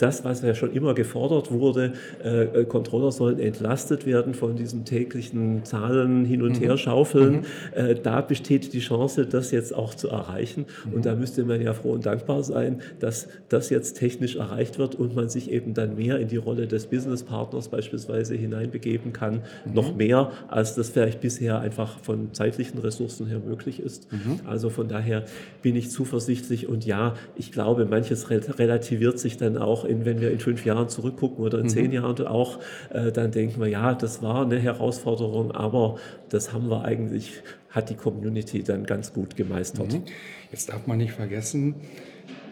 das, 0.00 0.24
was 0.24 0.42
ja 0.42 0.54
schon 0.54 0.72
immer 0.72 0.94
gefordert 0.94 1.50
wurde, 1.50 1.92
äh, 2.24 2.44
äh, 2.44 2.64
Controller 2.64 3.12
sollen 3.12 3.38
entlastet 3.38 4.06
werden 4.06 4.34
von 4.34 4.56
diesen 4.56 4.84
täglichen 4.84 5.64
Zahlen 5.64 6.24
hin 6.24 6.42
und 6.42 6.58
mhm. 6.58 6.64
her 6.64 6.76
schaufeln. 6.76 7.32
Mhm. 7.32 7.44
Äh, 7.74 7.94
da 7.96 8.20
besteht 8.20 8.72
die 8.72 8.80
Chance, 8.80 9.26
das 9.26 9.50
jetzt 9.50 9.74
auch 9.74 9.94
zu 9.94 10.08
erreichen. 10.08 10.66
Mhm. 10.84 10.94
Und 10.94 11.06
da 11.06 11.14
müsste 11.14 11.44
man 11.44 11.60
ja 11.60 11.74
froh 11.74 11.92
und 11.92 12.06
dankbar 12.06 12.42
sein, 12.42 12.80
dass 12.98 13.28
das 13.48 13.70
jetzt 13.70 13.98
technisch 13.98 14.36
erreicht 14.36 14.78
wird 14.78 14.94
und 14.94 15.14
man 15.14 15.28
sich 15.28 15.50
eben 15.50 15.74
dann 15.74 15.96
mehr 15.96 16.18
in 16.18 16.28
die 16.28 16.36
Rolle 16.36 16.66
des 16.66 16.86
Businesspartners 16.86 17.68
beispielsweise 17.68 18.34
hineinbegeben 18.34 19.12
kann, 19.12 19.42
mhm. 19.64 19.74
noch 19.74 19.94
mehr, 19.94 20.32
als 20.48 20.74
das 20.74 20.90
vielleicht 20.90 21.20
bisher 21.20 21.60
einfach 21.60 21.98
von 21.98 22.32
zeitlichen 22.32 22.78
Ressourcen 22.78 23.26
her 23.26 23.40
möglich 23.46 23.80
ist. 23.80 24.10
Mhm. 24.12 24.40
Also 24.46 24.70
von 24.70 24.88
daher 24.88 25.24
bin 25.62 25.76
ich 25.76 25.90
zuversichtlich 25.90 26.68
und 26.68 26.86
ja, 26.86 27.14
ich 27.36 27.52
glaube, 27.52 27.84
manches 27.84 28.30
relativiert 28.30 29.18
sich 29.18 29.36
dann 29.36 29.58
auch 29.58 29.84
in, 29.90 30.04
wenn 30.04 30.20
wir 30.20 30.30
in 30.30 30.38
fünf 30.38 30.64
Jahren 30.64 30.88
zurückgucken 30.88 31.44
oder 31.44 31.58
in 31.58 31.64
mhm. 31.64 31.70
zehn 31.70 31.92
Jahren 31.92 32.26
auch, 32.26 32.58
äh, 32.90 33.12
dann 33.12 33.30
denken 33.32 33.60
wir, 33.60 33.68
ja, 33.68 33.94
das 33.94 34.22
war 34.22 34.42
eine 34.42 34.58
Herausforderung, 34.58 35.50
aber 35.52 35.98
das 36.28 36.52
haben 36.52 36.70
wir 36.70 36.84
eigentlich, 36.84 37.42
hat 37.70 37.90
die 37.90 37.94
Community 37.94 38.62
dann 38.62 38.84
ganz 38.84 39.12
gut 39.12 39.36
gemeistert. 39.36 39.92
Mhm. 39.92 40.04
Jetzt 40.50 40.70
darf 40.70 40.86
man 40.86 40.98
nicht 40.98 41.12
vergessen, 41.12 41.74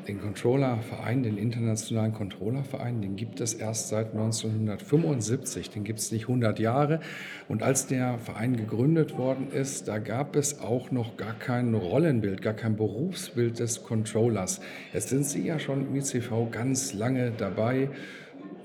den 0.09 0.21
Controllerverein, 0.21 1.23
den 1.23 1.37
Internationalen 1.37 2.15
Controllerverein, 2.15 3.03
den 3.03 3.17
gibt 3.17 3.41
es 3.41 3.53
erst 3.53 3.89
seit 3.89 4.13
1975, 4.13 5.69
den 5.71 5.85
gibt 5.85 5.99
es 5.99 6.11
nicht 6.11 6.23
100 6.23 6.59
Jahre. 6.59 7.01
Und 7.47 7.63
als 7.63 7.87
der 7.87 8.19
Verein 8.19 8.57
gegründet 8.57 9.19
worden 9.19 9.51
ist, 9.53 9.87
da 9.87 9.99
gab 9.99 10.35
es 10.35 10.61
auch 10.61 10.91
noch 10.91 11.19
gar 11.19 11.35
kein 11.35 11.75
Rollenbild, 11.75 12.41
gar 12.41 12.55
kein 12.55 12.77
Berufsbild 12.77 13.59
des 13.59 13.83
Controllers. 13.83 14.61
Jetzt 14.95 15.11
sind 15.11 15.27
Sie 15.27 15.47
ja 15.47 15.59
schon 15.59 15.87
im 15.89 15.95
ICV 15.95 16.51
ganz 16.51 16.95
lange 16.95 17.31
dabei 17.31 17.91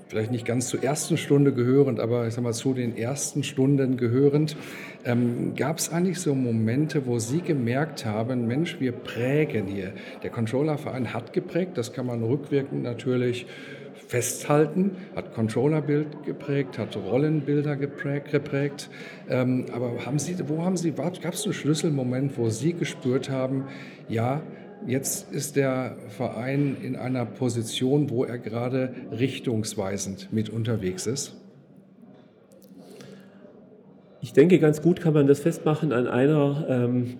vielleicht 0.08 0.30
nicht 0.30 0.44
ganz 0.44 0.68
zur 0.68 0.82
ersten 0.82 1.16
Stunde 1.16 1.52
gehörend, 1.52 2.00
aber 2.00 2.26
ich 2.26 2.34
sag 2.34 2.44
mal 2.44 2.52
zu 2.52 2.74
den 2.74 2.96
ersten 2.96 3.42
Stunden 3.42 3.96
gehörend. 3.96 4.56
Ähm, 5.04 5.54
Gab 5.56 5.78
es 5.78 5.90
eigentlich 5.90 6.20
so 6.20 6.34
Momente, 6.34 7.06
wo 7.06 7.18
Sie 7.18 7.40
gemerkt 7.40 8.04
haben, 8.04 8.46
Mensch, 8.46 8.80
wir 8.80 8.92
prägen 8.92 9.66
hier. 9.66 9.92
Der 10.22 10.30
Controllerverein 10.30 11.12
hat 11.12 11.32
geprägt, 11.32 11.72
das 11.74 11.92
kann 11.92 12.06
man 12.06 12.22
rückwirkend 12.22 12.82
natürlich 12.82 13.46
festhalten, 14.06 14.96
hat 15.16 15.34
Controllerbild 15.34 16.24
geprägt, 16.24 16.78
hat 16.78 16.96
Rollenbilder 16.96 17.76
geprägt. 17.76 18.30
geprägt. 18.30 18.90
Ähm, 19.28 19.66
aber 19.72 20.04
haben 20.04 20.18
Sie, 20.18 20.36
wo 20.48 20.64
haben 20.64 20.76
Sie, 20.76 20.92
gab 20.92 21.34
es 21.34 21.44
einen 21.44 21.54
Schlüsselmoment, 21.54 22.36
wo 22.36 22.50
Sie 22.50 22.74
gespürt 22.74 23.30
haben, 23.30 23.64
ja, 24.08 24.42
Jetzt 24.86 25.32
ist 25.32 25.56
der 25.56 25.96
Verein 26.08 26.76
in 26.82 26.96
einer 26.96 27.24
Position, 27.24 28.10
wo 28.10 28.24
er 28.24 28.38
gerade 28.38 28.94
richtungsweisend 29.10 30.28
mit 30.30 30.50
unterwegs 30.50 31.06
ist. 31.06 31.36
Ich 34.20 34.32
denke, 34.32 34.58
ganz 34.58 34.82
gut 34.82 35.00
kann 35.00 35.14
man 35.14 35.26
das 35.26 35.40
festmachen 35.40 35.92
an, 35.92 36.06
einer, 36.06 36.66
ähm, 36.68 37.14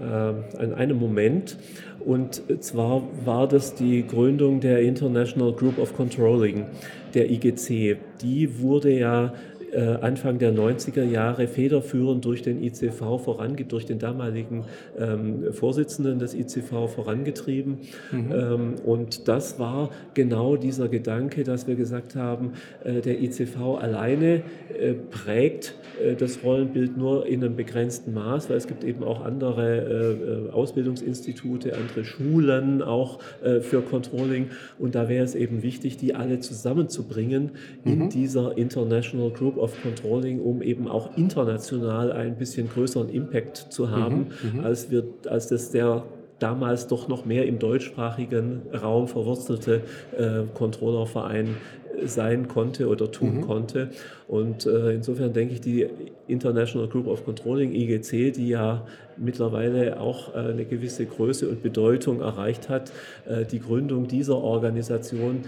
äh, 0.00 0.58
an 0.58 0.74
einem 0.74 0.98
Moment. 0.98 1.56
Und 2.04 2.42
zwar 2.60 3.02
war 3.24 3.46
das 3.46 3.74
die 3.74 4.04
Gründung 4.06 4.60
der 4.60 4.80
International 4.82 5.52
Group 5.52 5.78
of 5.78 5.94
Controlling, 5.96 6.66
der 7.14 7.30
IGC. 7.30 7.96
Die 8.22 8.60
wurde 8.60 8.90
ja 8.96 9.34
Anfang 9.76 10.38
der 10.38 10.52
90er 10.52 11.02
Jahre 11.02 11.46
federführend 11.46 12.24
durch 12.24 12.42
den 12.42 12.62
ICV 12.62 13.18
vorangetrieben, 13.18 13.68
durch 13.68 13.86
den 13.86 13.98
damaligen 13.98 14.64
ähm, 14.98 15.52
Vorsitzenden 15.52 16.18
des 16.18 16.34
ICV 16.34 16.88
vorangetrieben. 16.88 17.78
Mhm. 18.10 18.32
Ähm, 18.32 18.74
und 18.84 19.28
das 19.28 19.58
war 19.58 19.90
genau 20.14 20.56
dieser 20.56 20.88
Gedanke, 20.88 21.44
dass 21.44 21.66
wir 21.66 21.74
gesagt 21.74 22.16
haben, 22.16 22.52
äh, 22.84 23.00
der 23.00 23.22
ICV 23.22 23.78
alleine 23.80 24.42
äh, 24.78 24.92
prägt 24.92 25.74
äh, 26.02 26.14
das 26.14 26.42
Rollenbild 26.42 26.96
nur 26.96 27.26
in 27.26 27.44
einem 27.44 27.56
begrenzten 27.56 28.12
Maß, 28.14 28.50
weil 28.50 28.56
es 28.56 28.66
gibt 28.66 28.84
eben 28.84 29.02
auch 29.04 29.24
andere 29.24 30.46
äh, 30.48 30.48
äh, 30.48 30.50
Ausbildungsinstitute, 30.50 31.74
andere 31.74 32.04
Schulen 32.04 32.82
auch 32.82 33.18
für 33.60 33.82
Controlling. 33.82 34.50
Und 34.78 34.94
da 34.94 35.08
wäre 35.08 35.24
es 35.24 35.34
eben 35.34 35.62
wichtig, 35.62 35.96
die 35.96 36.14
alle 36.14 36.40
zusammenzubringen 36.40 37.52
in 37.84 38.00
mhm. 38.00 38.08
dieser 38.10 38.56
International 38.56 39.30
Group 39.30 39.58
of 39.62 39.80
Controlling, 39.82 40.40
um 40.40 40.60
eben 40.60 40.88
auch 40.88 41.16
international 41.16 42.12
ein 42.12 42.36
bisschen 42.36 42.68
größeren 42.68 43.08
Impact 43.08 43.56
zu 43.56 43.90
haben, 43.90 44.28
mhm, 44.42 44.58
mhm. 44.58 44.64
als, 44.64 44.90
wir, 44.90 45.04
als 45.28 45.48
das 45.48 45.70
der 45.70 46.04
damals 46.38 46.88
doch 46.88 47.06
noch 47.06 47.24
mehr 47.24 47.46
im 47.46 47.60
deutschsprachigen 47.60 48.62
Raum 48.72 49.06
verwurzelte 49.06 49.82
äh, 50.18 50.42
Controllerverein 50.54 51.56
sein 52.04 52.48
konnte 52.48 52.88
oder 52.88 53.10
tun 53.10 53.36
mhm. 53.36 53.40
konnte. 53.42 53.90
Und 54.26 54.66
äh, 54.66 54.92
insofern 54.92 55.32
denke 55.32 55.54
ich, 55.54 55.60
die 55.60 55.86
International 56.26 56.88
Group 56.88 57.06
of 57.06 57.24
Controlling, 57.24 57.72
IGC, 57.72 58.32
die 58.32 58.48
ja 58.48 58.86
mittlerweile 59.16 60.00
auch 60.00 60.34
äh, 60.34 60.38
eine 60.38 60.64
gewisse 60.64 61.06
Größe 61.06 61.48
und 61.48 61.62
Bedeutung 61.62 62.20
erreicht 62.20 62.68
hat, 62.68 62.92
äh, 63.28 63.44
die 63.44 63.60
Gründung 63.60 64.08
dieser 64.08 64.36
Organisation 64.36 65.42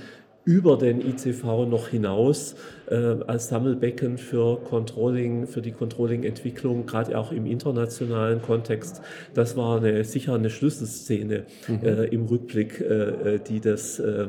über 0.45 0.77
den 0.77 1.01
ICV 1.01 1.67
noch 1.67 1.89
hinaus 1.89 2.55
äh, 2.91 2.97
als 3.27 3.49
Sammelbecken 3.49 4.19
für 4.19 4.59
Controlling, 4.63 5.47
für 5.47 5.63
die 5.63 5.73
Controlling-Entwicklung, 5.73 6.87
gerade 6.87 7.19
auch 7.19 7.33
im 7.33 7.47
internationalen 7.47 8.43
Kontext. 8.43 9.01
Das 9.33 9.57
war 9.57 9.79
eine, 9.79 10.05
sicher 10.05 10.35
eine 10.35 10.51
Schlüsselszene 10.51 11.45
mhm. 11.67 11.81
äh, 11.83 12.05
im 12.05 12.27
Rückblick, 12.27 12.81
äh, 12.81 13.39
die 13.39 13.61
das 13.61 13.99
äh, 13.99 14.27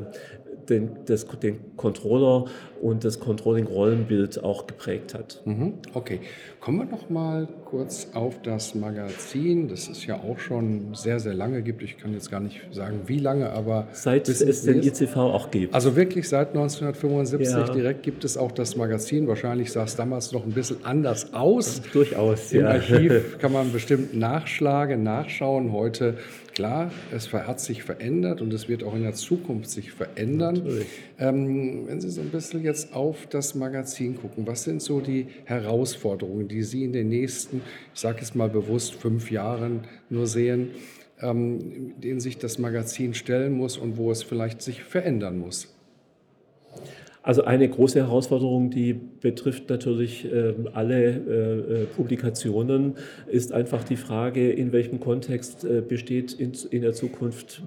den, 0.68 0.90
das, 1.06 1.26
den 1.42 1.76
Controller 1.76 2.46
und 2.80 3.04
das 3.04 3.20
Controlling-Rollenbild 3.20 4.42
auch 4.42 4.66
geprägt 4.66 5.14
hat. 5.14 5.40
Mhm. 5.44 5.74
Okay, 5.94 6.20
kommen 6.60 6.78
wir 6.78 6.84
noch 6.84 7.08
mal 7.08 7.48
kurz 7.64 8.08
auf 8.14 8.40
das 8.42 8.74
Magazin, 8.74 9.68
das 9.68 9.88
es 9.88 10.06
ja 10.06 10.16
auch 10.16 10.38
schon 10.38 10.94
sehr, 10.94 11.20
sehr 11.20 11.34
lange 11.34 11.62
gibt. 11.62 11.82
Ich 11.82 11.98
kann 11.98 12.12
jetzt 12.12 12.30
gar 12.30 12.40
nicht 12.40 12.60
sagen, 12.72 13.00
wie 13.06 13.18
lange, 13.18 13.50
aber... 13.50 13.88
Seit 13.92 14.28
es 14.28 14.62
den 14.62 14.82
ICV 14.82 15.16
auch 15.16 15.50
gibt. 15.50 15.74
Also 15.74 15.96
wirklich 15.96 16.28
seit 16.28 16.48
1975 16.48 17.68
ja. 17.68 17.72
direkt 17.72 18.02
gibt 18.02 18.24
es 18.24 18.36
auch 18.36 18.52
das 18.52 18.76
Magazin. 18.76 19.26
Wahrscheinlich 19.28 19.72
sah 19.72 19.84
es 19.84 19.96
damals 19.96 20.32
noch 20.32 20.44
ein 20.44 20.52
bisschen 20.52 20.84
anders 20.84 21.32
aus. 21.32 21.82
Durchaus, 21.92 22.52
Im 22.52 22.62
ja. 22.62 22.68
Archiv 22.68 23.38
kann 23.38 23.52
man 23.52 23.72
bestimmt 23.72 24.14
nachschlagen, 24.14 25.02
nachschauen. 25.02 25.72
Heute 25.72 26.16
Klar, 26.56 26.90
es 27.12 27.34
hat 27.34 27.60
sich 27.60 27.82
verändert 27.82 28.40
und 28.40 28.50
es 28.50 28.66
wird 28.66 28.82
auch 28.82 28.94
in 28.94 29.02
der 29.02 29.12
Zukunft 29.12 29.68
sich 29.68 29.92
verändern. 29.92 30.62
Ähm, 31.18 31.86
wenn 31.86 32.00
Sie 32.00 32.08
so 32.08 32.22
ein 32.22 32.30
bisschen 32.30 32.64
jetzt 32.64 32.94
auf 32.94 33.26
das 33.26 33.54
Magazin 33.54 34.16
gucken, 34.16 34.46
was 34.46 34.64
sind 34.64 34.80
so 34.80 35.00
die 35.00 35.26
Herausforderungen, 35.44 36.48
die 36.48 36.62
Sie 36.62 36.84
in 36.84 36.94
den 36.94 37.10
nächsten, 37.10 37.60
ich 37.92 38.00
sage 38.00 38.20
es 38.22 38.34
mal 38.34 38.48
bewusst, 38.48 38.94
fünf 38.94 39.30
Jahren 39.30 39.80
nur 40.08 40.26
sehen, 40.26 40.70
ähm, 41.20 41.92
denen 42.00 42.20
sich 42.20 42.38
das 42.38 42.58
Magazin 42.58 43.12
stellen 43.12 43.52
muss 43.52 43.76
und 43.76 43.98
wo 43.98 44.10
es 44.10 44.22
vielleicht 44.22 44.62
sich 44.62 44.82
verändern 44.82 45.38
muss? 45.38 45.76
Also 47.22 47.44
eine 47.44 47.68
große 47.68 47.98
Herausforderung, 47.98 48.70
die 48.70 48.98
betrifft 49.26 49.68
natürlich 49.68 50.24
ähm, 50.32 50.68
alle 50.72 51.02
äh, 51.04 51.82
äh, 51.82 51.86
Publikationen, 51.86 52.94
ist 53.26 53.52
einfach 53.52 53.82
die 53.82 53.96
Frage, 53.96 54.52
in 54.52 54.70
welchem 54.70 55.00
Kontext 55.00 55.64
äh, 55.64 55.80
besteht 55.80 56.32
in, 56.32 56.52
in 56.70 56.82
der 56.82 56.92
Zukunft 56.92 57.60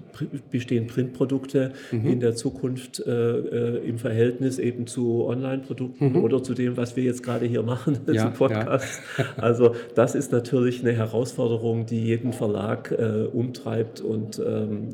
bestehen 0.50 0.86
Printprodukte 0.86 1.72
mhm. 1.92 2.06
in 2.06 2.20
der 2.20 2.34
Zukunft 2.34 3.00
im 3.00 3.98
Verhältnis 3.98 4.58
eben 4.58 4.86
zu 4.86 5.26
Online-Produkten 5.26 6.12
mhm. 6.12 6.24
oder 6.24 6.42
zu 6.42 6.54
dem, 6.54 6.76
was 6.76 6.96
wir 6.96 7.04
jetzt 7.04 7.22
gerade 7.22 7.44
hier 7.46 7.62
machen, 7.62 7.98
ja, 8.06 8.32
zu 8.32 8.38
Podcasts. 8.38 9.00
Ja. 9.18 9.24
also 9.36 9.74
das 9.94 10.14
ist 10.14 10.32
natürlich 10.32 10.80
eine 10.80 10.92
Herausforderung, 10.92 11.86
die 11.86 12.02
jeden 12.02 12.32
Verlag 12.32 12.94
umtreibt 13.32 14.00
und 14.00 14.38
ähm, 14.38 14.88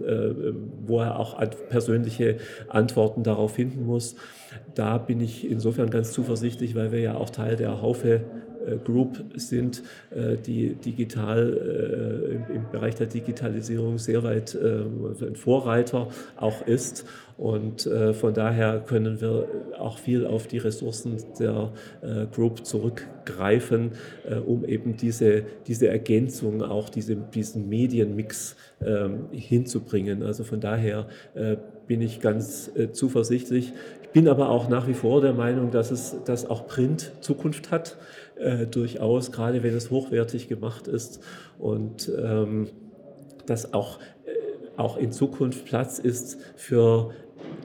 wo 0.87 1.01
er 1.01 1.19
auch 1.19 1.39
persönliche 1.69 2.39
Antworten 2.69 3.23
darauf 3.23 3.55
finden 3.55 3.87
muss. 3.87 4.17
Da 4.75 4.99
bin 4.99 5.21
ich 5.21 5.51
insofern 5.51 5.91
ganz 5.91 6.13
zuversichtlich, 6.13 6.56
weil 6.75 6.93
wir 6.93 7.01
ja 7.01 7.15
auch 7.17 7.31
Teil 7.31 7.57
der 7.57 7.83
Haufe 7.83 8.23
Group 8.85 9.25
sind, 9.35 9.83
äh, 10.11 10.37
die 10.37 10.75
digital 10.75 12.41
äh, 12.51 12.55
im 12.55 12.71
Bereich 12.71 12.95
der 12.97 13.07
Digitalisierung 13.07 13.99
sehr 13.99 14.23
weit 14.23 14.57
ein 14.57 15.37
Vorreiter 15.37 16.09
auch 16.37 16.67
ist. 16.67 17.05
Und 17.37 17.89
von 18.15 18.33
daher 18.33 18.81
können 18.81 19.21
wir 19.21 19.47
auch 19.79 19.99
viel 19.99 20.27
auf 20.27 20.47
die 20.47 20.57
Ressourcen 20.57 21.17
der 21.39 21.71
Group 22.33 22.65
zurückgreifen, 22.65 23.93
um 24.47 24.65
eben 24.65 24.97
diese, 24.97 25.43
diese 25.67 25.89
Ergänzung, 25.89 26.63
auch 26.63 26.89
diese, 26.89 27.17
diesen 27.17 27.69
Medienmix 27.69 28.57
ähm, 28.85 29.27
hinzubringen. 29.33 30.23
Also 30.23 30.45
von 30.45 30.61
daher 30.61 31.09
bin 31.87 32.01
ich 32.01 32.21
ganz 32.21 32.71
zuversichtlich. 32.93 33.73
Ich 34.03 34.09
bin 34.11 34.29
aber 34.29 34.49
auch 34.49 34.71
nach 34.71 34.89
wie 34.89 34.95
vor 34.95 35.21
der 35.21 35.35
Meinung, 35.35 35.71
dass 35.71 35.91
es 35.91 36.17
dass 36.25 36.49
auch 36.49 36.67
Print 36.67 37.13
Zukunft 37.21 37.71
hat 37.71 37.99
äh, 38.37 38.67
durchaus, 38.67 39.33
gerade 39.33 39.63
wenn 39.63 39.75
es 39.75 39.91
hochwertig 39.91 40.49
gemacht 40.49 40.89
ist 40.89 41.21
und 41.59 42.11
ähm, 42.17 42.69
dass 43.47 43.73
auch, 43.73 43.99
äh, 44.25 44.31
auch 44.77 44.97
in 44.97 45.13
Zukunft 45.13 45.65
Platz 45.65 45.99
ist 45.99 46.39
für 46.57 47.13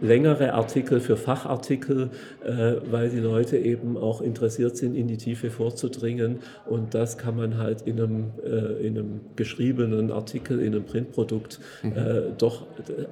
längere 0.01 0.53
Artikel, 0.53 0.99
für 0.99 1.15
Fachartikel, 1.17 2.09
äh, 2.43 2.75
weil 2.89 3.09
die 3.09 3.19
Leute 3.19 3.57
eben 3.57 3.97
auch 3.97 4.21
interessiert 4.21 4.77
sind, 4.77 4.95
in 4.95 5.07
die 5.07 5.17
Tiefe 5.17 5.51
vorzudringen. 5.51 6.39
Und 6.65 6.93
das 6.93 7.17
kann 7.17 7.35
man 7.35 7.57
halt 7.57 7.83
in 7.83 7.99
einem, 7.99 8.31
äh, 8.43 8.85
in 8.85 8.97
einem 8.97 9.21
geschriebenen 9.35 10.11
Artikel, 10.11 10.59
in 10.59 10.73
einem 10.73 10.85
Printprodukt 10.85 11.59
mhm. 11.83 11.91
äh, 11.91 12.21
doch, 12.37 12.63
äh, 12.63 13.05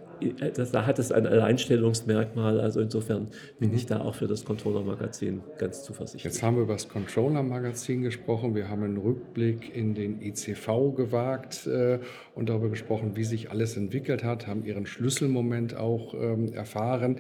das, 0.56 0.72
da 0.72 0.86
hat 0.86 1.00
es 1.00 1.12
ein 1.12 1.26
Alleinstellungsmerkmal. 1.26 2.60
Also 2.60 2.82
insofern 2.82 3.28
bin 3.60 3.70
mhm. 3.70 3.76
ich 3.76 3.86
da 3.86 4.02
auch 4.02 4.16
für 4.16 4.28
das 4.28 4.46
Controller-Magazin 4.46 5.42
ganz 5.58 5.84
zuversichtlich. 5.84 6.24
Jetzt 6.24 6.44
haben 6.44 6.56
wir 6.58 6.64
über 6.64 6.74
das 6.74 6.90
Controller-Magazin 6.90 8.02
gesprochen. 8.02 8.56
Wir 8.56 8.70
haben 8.70 8.84
einen 8.84 8.98
Rückblick 8.98 9.76
in 9.76 9.96
den 9.96 10.22
ICV 10.22 10.96
gewagt 10.96 11.68
äh, 11.68 12.00
und 12.36 12.50
darüber 12.50 12.70
gesprochen, 12.70 13.16
wie 13.16 13.24
sich 13.24 13.52
alles 13.52 13.78
entwickelt 13.78 14.24
hat, 14.24 14.48
haben 14.48 14.64
Ihren 14.64 14.86
Schlüsselmoment 14.86 15.76
auch 15.76 16.14
ähm, 16.14 16.54
erfahren. 16.54 17.18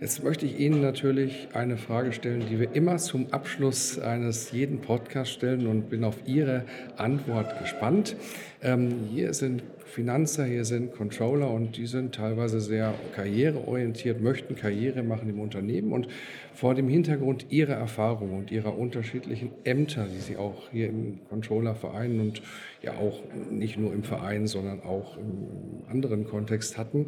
Jetzt 0.00 0.22
möchte 0.22 0.46
ich 0.46 0.60
Ihnen 0.60 0.80
natürlich 0.80 1.48
eine 1.54 1.76
Frage 1.76 2.12
stellen, 2.12 2.44
die 2.48 2.60
wir 2.60 2.72
immer 2.72 2.98
zum 2.98 3.32
Abschluss 3.32 3.98
eines 3.98 4.52
jeden 4.52 4.80
Podcasts 4.80 5.34
stellen 5.34 5.66
und 5.66 5.90
bin 5.90 6.04
auf 6.04 6.14
Ihre 6.24 6.66
Antwort 6.96 7.58
gespannt. 7.58 8.14
Ähm, 8.62 9.08
hier 9.10 9.34
sind 9.34 9.64
Finanzer, 9.84 10.44
hier 10.44 10.64
sind 10.64 10.92
Controller 10.92 11.50
und 11.50 11.76
die 11.76 11.86
sind 11.86 12.14
teilweise 12.14 12.60
sehr 12.60 12.94
karriereorientiert, 13.16 14.20
möchten 14.20 14.54
Karriere 14.54 15.02
machen 15.02 15.30
im 15.30 15.40
Unternehmen 15.40 15.92
und 15.92 16.06
vor 16.54 16.76
dem 16.76 16.88
Hintergrund 16.88 17.46
ihrer 17.50 17.74
Erfahrung 17.74 18.36
und 18.36 18.52
ihrer 18.52 18.78
unterschiedlichen 18.78 19.50
Ämter, 19.64 20.06
die 20.06 20.20
sie 20.20 20.36
auch 20.36 20.70
hier 20.70 20.88
im 20.88 21.20
Controllerverein 21.28 22.20
und 22.20 22.42
ja 22.82 22.92
auch 22.92 23.20
nicht 23.50 23.78
nur 23.78 23.92
im 23.92 24.04
Verein, 24.04 24.46
sondern 24.46 24.82
auch 24.82 25.16
im 25.16 25.88
anderen 25.88 26.24
Kontext 26.24 26.78
hatten, 26.78 27.06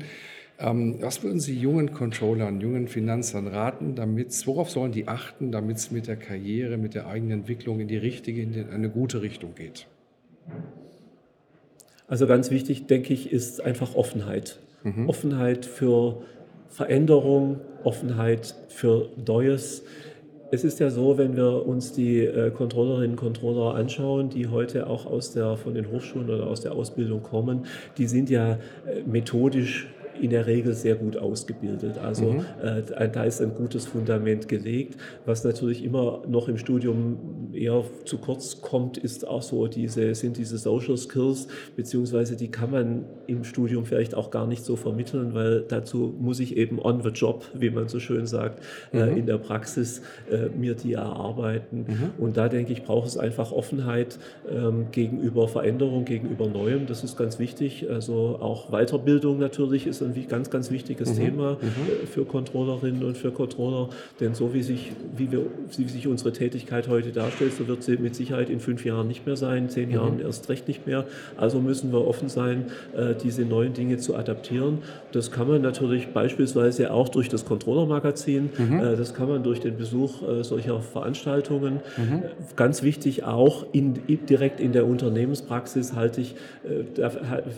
was 0.62 1.22
würden 1.22 1.40
Sie 1.40 1.58
jungen 1.58 1.92
Controllern, 1.92 2.60
jungen 2.60 2.86
Finanzern 2.86 3.46
raten, 3.46 3.94
damit, 3.94 4.46
worauf 4.46 4.68
sollen 4.68 4.92
die 4.92 5.08
achten, 5.08 5.52
damit 5.52 5.78
es 5.78 5.90
mit 5.90 6.06
der 6.06 6.16
Karriere, 6.16 6.76
mit 6.76 6.94
der 6.94 7.06
eigenen 7.06 7.40
Entwicklung 7.40 7.80
in 7.80 7.88
die 7.88 7.96
richtige, 7.96 8.42
in 8.42 8.68
eine 8.68 8.90
gute 8.90 9.22
Richtung 9.22 9.54
geht? 9.54 9.86
Also 12.08 12.26
ganz 12.26 12.50
wichtig, 12.50 12.86
denke 12.86 13.14
ich, 13.14 13.32
ist 13.32 13.60
einfach 13.62 13.94
Offenheit. 13.94 14.58
Mhm. 14.82 15.08
Offenheit 15.08 15.64
für 15.64 16.22
Veränderung, 16.68 17.60
Offenheit 17.84 18.54
für 18.68 19.08
Neues. 19.26 19.84
Es 20.50 20.64
ist 20.64 20.80
ja 20.80 20.90
so, 20.90 21.16
wenn 21.16 21.36
wir 21.36 21.66
uns 21.66 21.92
die 21.92 22.24
äh, 22.24 22.50
Controllerinnen 22.50 23.12
und 23.12 23.16
Controller 23.16 23.76
anschauen, 23.76 24.28
die 24.28 24.48
heute 24.48 24.88
auch 24.88 25.06
aus 25.06 25.32
der, 25.32 25.56
von 25.56 25.74
den 25.74 25.90
Hochschulen 25.90 26.28
oder 26.28 26.48
aus 26.48 26.60
der 26.60 26.72
Ausbildung 26.72 27.22
kommen, 27.22 27.66
die 27.96 28.06
sind 28.06 28.28
ja 28.28 28.54
äh, 28.54 29.02
methodisch 29.06 29.88
in 30.20 30.30
der 30.30 30.46
Regel 30.46 30.74
sehr 30.74 30.96
gut 30.96 31.16
ausgebildet. 31.16 31.98
Also 31.98 32.32
mhm. 32.32 32.44
äh, 32.62 33.08
da 33.08 33.24
ist 33.24 33.40
ein 33.40 33.54
gutes 33.54 33.86
Fundament 33.86 34.48
gelegt. 34.48 34.96
Was 35.24 35.44
natürlich 35.44 35.84
immer 35.84 36.22
noch 36.28 36.48
im 36.48 36.58
Studium 36.58 37.50
eher 37.52 37.84
zu 38.04 38.18
kurz 38.18 38.60
kommt, 38.60 38.98
ist 38.98 39.26
auch 39.26 39.42
so 39.42 39.66
diese, 39.66 40.14
sind 40.14 40.36
diese 40.36 40.58
Social 40.58 40.96
Skills, 40.96 41.48
beziehungsweise 41.76 42.36
die 42.36 42.50
kann 42.50 42.70
man 42.70 43.04
im 43.26 43.44
Studium 43.44 43.86
vielleicht 43.86 44.14
auch 44.14 44.30
gar 44.30 44.46
nicht 44.46 44.64
so 44.64 44.76
vermitteln, 44.76 45.34
weil 45.34 45.62
dazu 45.62 46.14
muss 46.18 46.40
ich 46.40 46.56
eben 46.56 46.78
on 46.80 47.02
the 47.02 47.10
job, 47.10 47.44
wie 47.54 47.70
man 47.70 47.88
so 47.88 48.00
schön 48.00 48.26
sagt, 48.26 48.62
äh, 48.92 48.96
mhm. 48.96 49.02
äh, 49.02 49.18
in 49.18 49.26
der 49.26 49.38
Praxis 49.38 50.02
äh, 50.30 50.48
mir 50.48 50.74
die 50.74 50.94
erarbeiten. 50.94 51.86
Mhm. 51.88 52.10
Und 52.18 52.36
da 52.36 52.48
denke 52.48 52.72
ich, 52.72 52.82
braucht 52.82 53.08
es 53.08 53.16
einfach 53.16 53.52
Offenheit 53.52 54.18
ähm, 54.50 54.86
gegenüber 54.92 55.48
Veränderung, 55.48 56.04
gegenüber 56.04 56.46
Neuem. 56.46 56.86
Das 56.86 57.04
ist 57.04 57.16
ganz 57.16 57.38
wichtig. 57.38 57.86
Also 57.90 58.38
auch 58.40 58.70
Weiterbildung 58.70 59.38
natürlich 59.38 59.86
ist 59.86 60.02
ein 60.02 60.09
ein 60.16 60.28
ganz, 60.28 60.50
ganz 60.50 60.70
wichtiges 60.70 61.10
mhm. 61.12 61.16
Thema 61.16 61.52
mhm. 61.52 61.68
Äh, 62.02 62.06
für 62.06 62.24
Controllerinnen 62.24 63.04
und 63.04 63.16
für 63.16 63.30
Controller. 63.30 63.88
Denn 64.20 64.34
so 64.34 64.54
wie 64.54 64.62
sich, 64.62 64.92
wie, 65.16 65.30
wir, 65.30 65.46
wie 65.76 65.88
sich 65.88 66.06
unsere 66.06 66.32
Tätigkeit 66.32 66.88
heute 66.88 67.10
darstellt, 67.12 67.52
so 67.54 67.68
wird 67.68 67.82
sie 67.82 67.96
mit 67.96 68.14
Sicherheit 68.14 68.50
in 68.50 68.60
fünf 68.60 68.84
Jahren 68.84 69.08
nicht 69.08 69.26
mehr 69.26 69.36
sein, 69.36 69.68
zehn 69.68 69.88
mhm. 69.88 69.94
Jahren 69.94 70.20
erst 70.20 70.48
recht 70.48 70.68
nicht 70.68 70.86
mehr. 70.86 71.06
Also 71.36 71.60
müssen 71.60 71.92
wir 71.92 72.06
offen 72.06 72.28
sein, 72.28 72.66
äh, 72.96 73.14
diese 73.14 73.44
neuen 73.44 73.72
Dinge 73.72 73.98
zu 73.98 74.16
adaptieren. 74.16 74.78
Das 75.12 75.30
kann 75.30 75.48
man 75.48 75.62
natürlich 75.62 76.08
beispielsweise 76.08 76.92
auch 76.92 77.08
durch 77.08 77.28
das 77.28 77.44
Controller-Magazin, 77.44 78.50
mhm. 78.56 78.80
Äh, 78.80 78.96
das 78.96 79.14
kann 79.14 79.28
man 79.28 79.42
durch 79.42 79.60
den 79.60 79.76
Besuch 79.76 80.22
solcher 80.42 80.80
Veranstaltungen. 80.80 81.80
Mhm. 81.96 82.22
Ganz 82.56 82.82
wichtig 82.82 83.24
auch 83.24 83.66
in, 83.72 83.94
direkt 84.28 84.60
in 84.60 84.72
der 84.72 84.86
Unternehmenspraxis 84.86 85.94
halte 85.94 86.20
ich, 86.20 86.34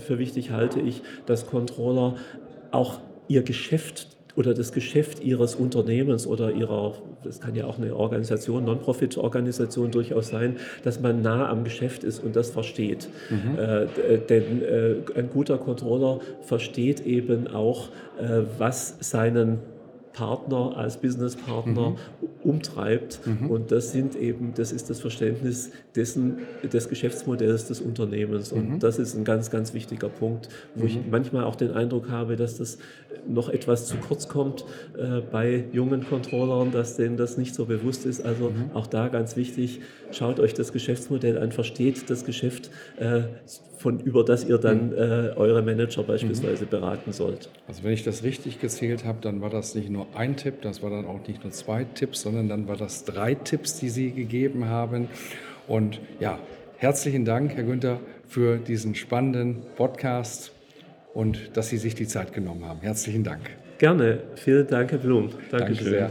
für 0.07 0.19
wichtig 0.19 0.51
halte 0.51 0.81
ich, 0.81 1.03
dass 1.27 1.47
Controller 1.47 2.17
auch 2.73 3.01
ihr 3.29 3.43
Geschäft 3.43 4.09
oder 4.35 4.55
das 4.55 4.73
Geschäft 4.73 5.23
ihres 5.23 5.55
Unternehmens 5.55 6.27
oder 6.27 6.53
ihrer, 6.53 6.95
das 7.23 7.41
kann 7.41 7.55
ja 7.55 7.67
auch 7.67 7.79
eine 7.79 7.95
Organisation, 7.95 8.65
Non-Profit-Organisation 8.65 9.91
durchaus 9.91 10.29
sein, 10.29 10.57
dass 10.85 11.01
man 11.01 11.21
nah 11.23 11.49
am 11.49 11.65
Geschäft 11.65 12.03
ist 12.03 12.25
und 12.25 12.35
das 12.35 12.51
versteht. 12.51 13.09
Mhm. 13.29 13.59
Äh, 13.59 14.19
denn 14.19 14.63
äh, 14.63 14.95
ein 15.19 15.29
guter 15.31 15.59
Controller 15.59 16.21
versteht 16.41 17.05
eben 17.05 17.47
auch, 17.49 17.89
äh, 18.19 18.43
was 18.59 18.97
seinen 19.01 19.59
Partner, 20.13 20.77
als 20.77 20.99
Businesspartner 20.99 21.91
mhm. 21.91 21.97
Umtreibt. 22.45 23.21
Mhm. 23.27 23.51
Und 23.51 23.73
das 23.73 23.93
sind 23.93 24.17
eben, 24.17 24.53
das 24.55 24.73
ist 24.73 24.91
das 24.91 25.01
Verständnis 25.01 25.71
dessen, 25.95 26.39
des 26.73 26.89
Geschäftsmodells 26.89 27.69
des 27.69 27.81
Unternehmens. 27.81 28.53
Und 28.53 28.71
mhm. 28.71 28.79
das 28.79 28.99
ist 28.99 29.15
ein 29.15 29.25
ganz, 29.25 29.51
ganz 29.51 29.75
wichtiger 29.75 30.09
Punkt, 30.09 30.49
wo 30.75 30.87
ich 30.87 30.97
mhm. 30.97 31.11
manchmal 31.11 31.45
auch 31.45 31.57
den 31.57 31.73
Eindruck 31.73 32.11
habe, 32.11 32.37
dass 32.37 32.59
das 32.59 32.79
noch 33.27 33.49
etwas 33.49 33.87
zu 33.87 33.97
kurz 33.97 34.29
kommt 34.29 34.65
äh, 34.97 35.21
bei 35.21 35.65
jungen 35.73 36.07
Controllern, 36.07 36.73
dass 36.73 36.97
denen 36.97 37.17
das 37.17 37.39
nicht 37.39 37.55
so 37.55 37.67
bewusst 37.67 38.07
ist. 38.07 38.25
Also 38.25 38.51
mhm. 38.51 38.71
auch 38.75 38.87
da 38.87 39.09
ganz 39.09 39.37
wichtig, 39.37 39.81
schaut 40.11 40.41
euch 40.41 40.55
das 40.55 40.73
Geschäftsmodell 40.73 41.39
an, 41.39 41.53
versteht 41.53 42.11
das 42.11 42.25
Geschäft, 42.25 42.71
äh, 42.99 43.23
von, 43.83 43.99
über 44.01 44.25
das 44.25 44.45
ihr 44.45 44.59
dann 44.59 44.91
mhm. 44.91 44.95
äh, 44.95 45.37
eure 45.37 45.61
Manager 45.63 46.05
beispielsweise 46.05 46.67
beraten 46.67 47.13
sollt. 47.13 47.51
Also 47.67 47.83
wenn 47.83 47.93
ich 47.93 48.05
das 48.05 48.23
richtig 48.23 48.61
gezählt 48.61 49.05
habe, 49.05 49.19
dann 49.21 49.41
war 49.41 49.51
das 49.51 49.75
nicht 49.75 49.91
nur 49.91 50.07
ein 50.15 50.37
Tipp, 50.37 50.63
das 50.63 50.83
war 50.83 50.91
dann 50.91 51.05
auch 51.05 51.27
nicht 51.27 51.43
nur 51.43 51.53
zwei 51.53 51.85
Tipps, 51.85 52.23
sondern 52.23 52.49
dann 52.49 52.69
war 52.69 52.77
das 52.77 53.05
drei 53.05 53.35
Tipps, 53.35 53.79
die 53.79 53.89
Sie 53.89 54.13
gegeben 54.13 54.67
haben. 54.67 55.09
Und 55.67 56.01
ja, 56.21 56.39
herzlichen 56.79 57.25
Dank, 57.25 57.55
Herr 57.57 57.65
Günther, 57.65 57.99
für 58.27 58.59
diesen 58.59 58.95
spannenden 58.95 59.63
Podcast. 59.77 60.53
und 61.15 61.57
dass 61.57 61.69
Sie 61.69 61.77
sich 61.77 61.95
die 61.95 62.07
Zeit 62.07 62.33
genommen 62.33 62.65
haben. 62.65 62.81
Herzlichen 62.81 63.23
Dank. 63.23 63.51
Gerne. 63.77 64.21
Vielen 64.37 64.67
Dank, 64.67 64.93
Herr 64.93 64.99
Blum. 64.99 65.31
Dankeschön. 65.51 65.77
Danke 65.77 65.85
sehr. 65.85 66.11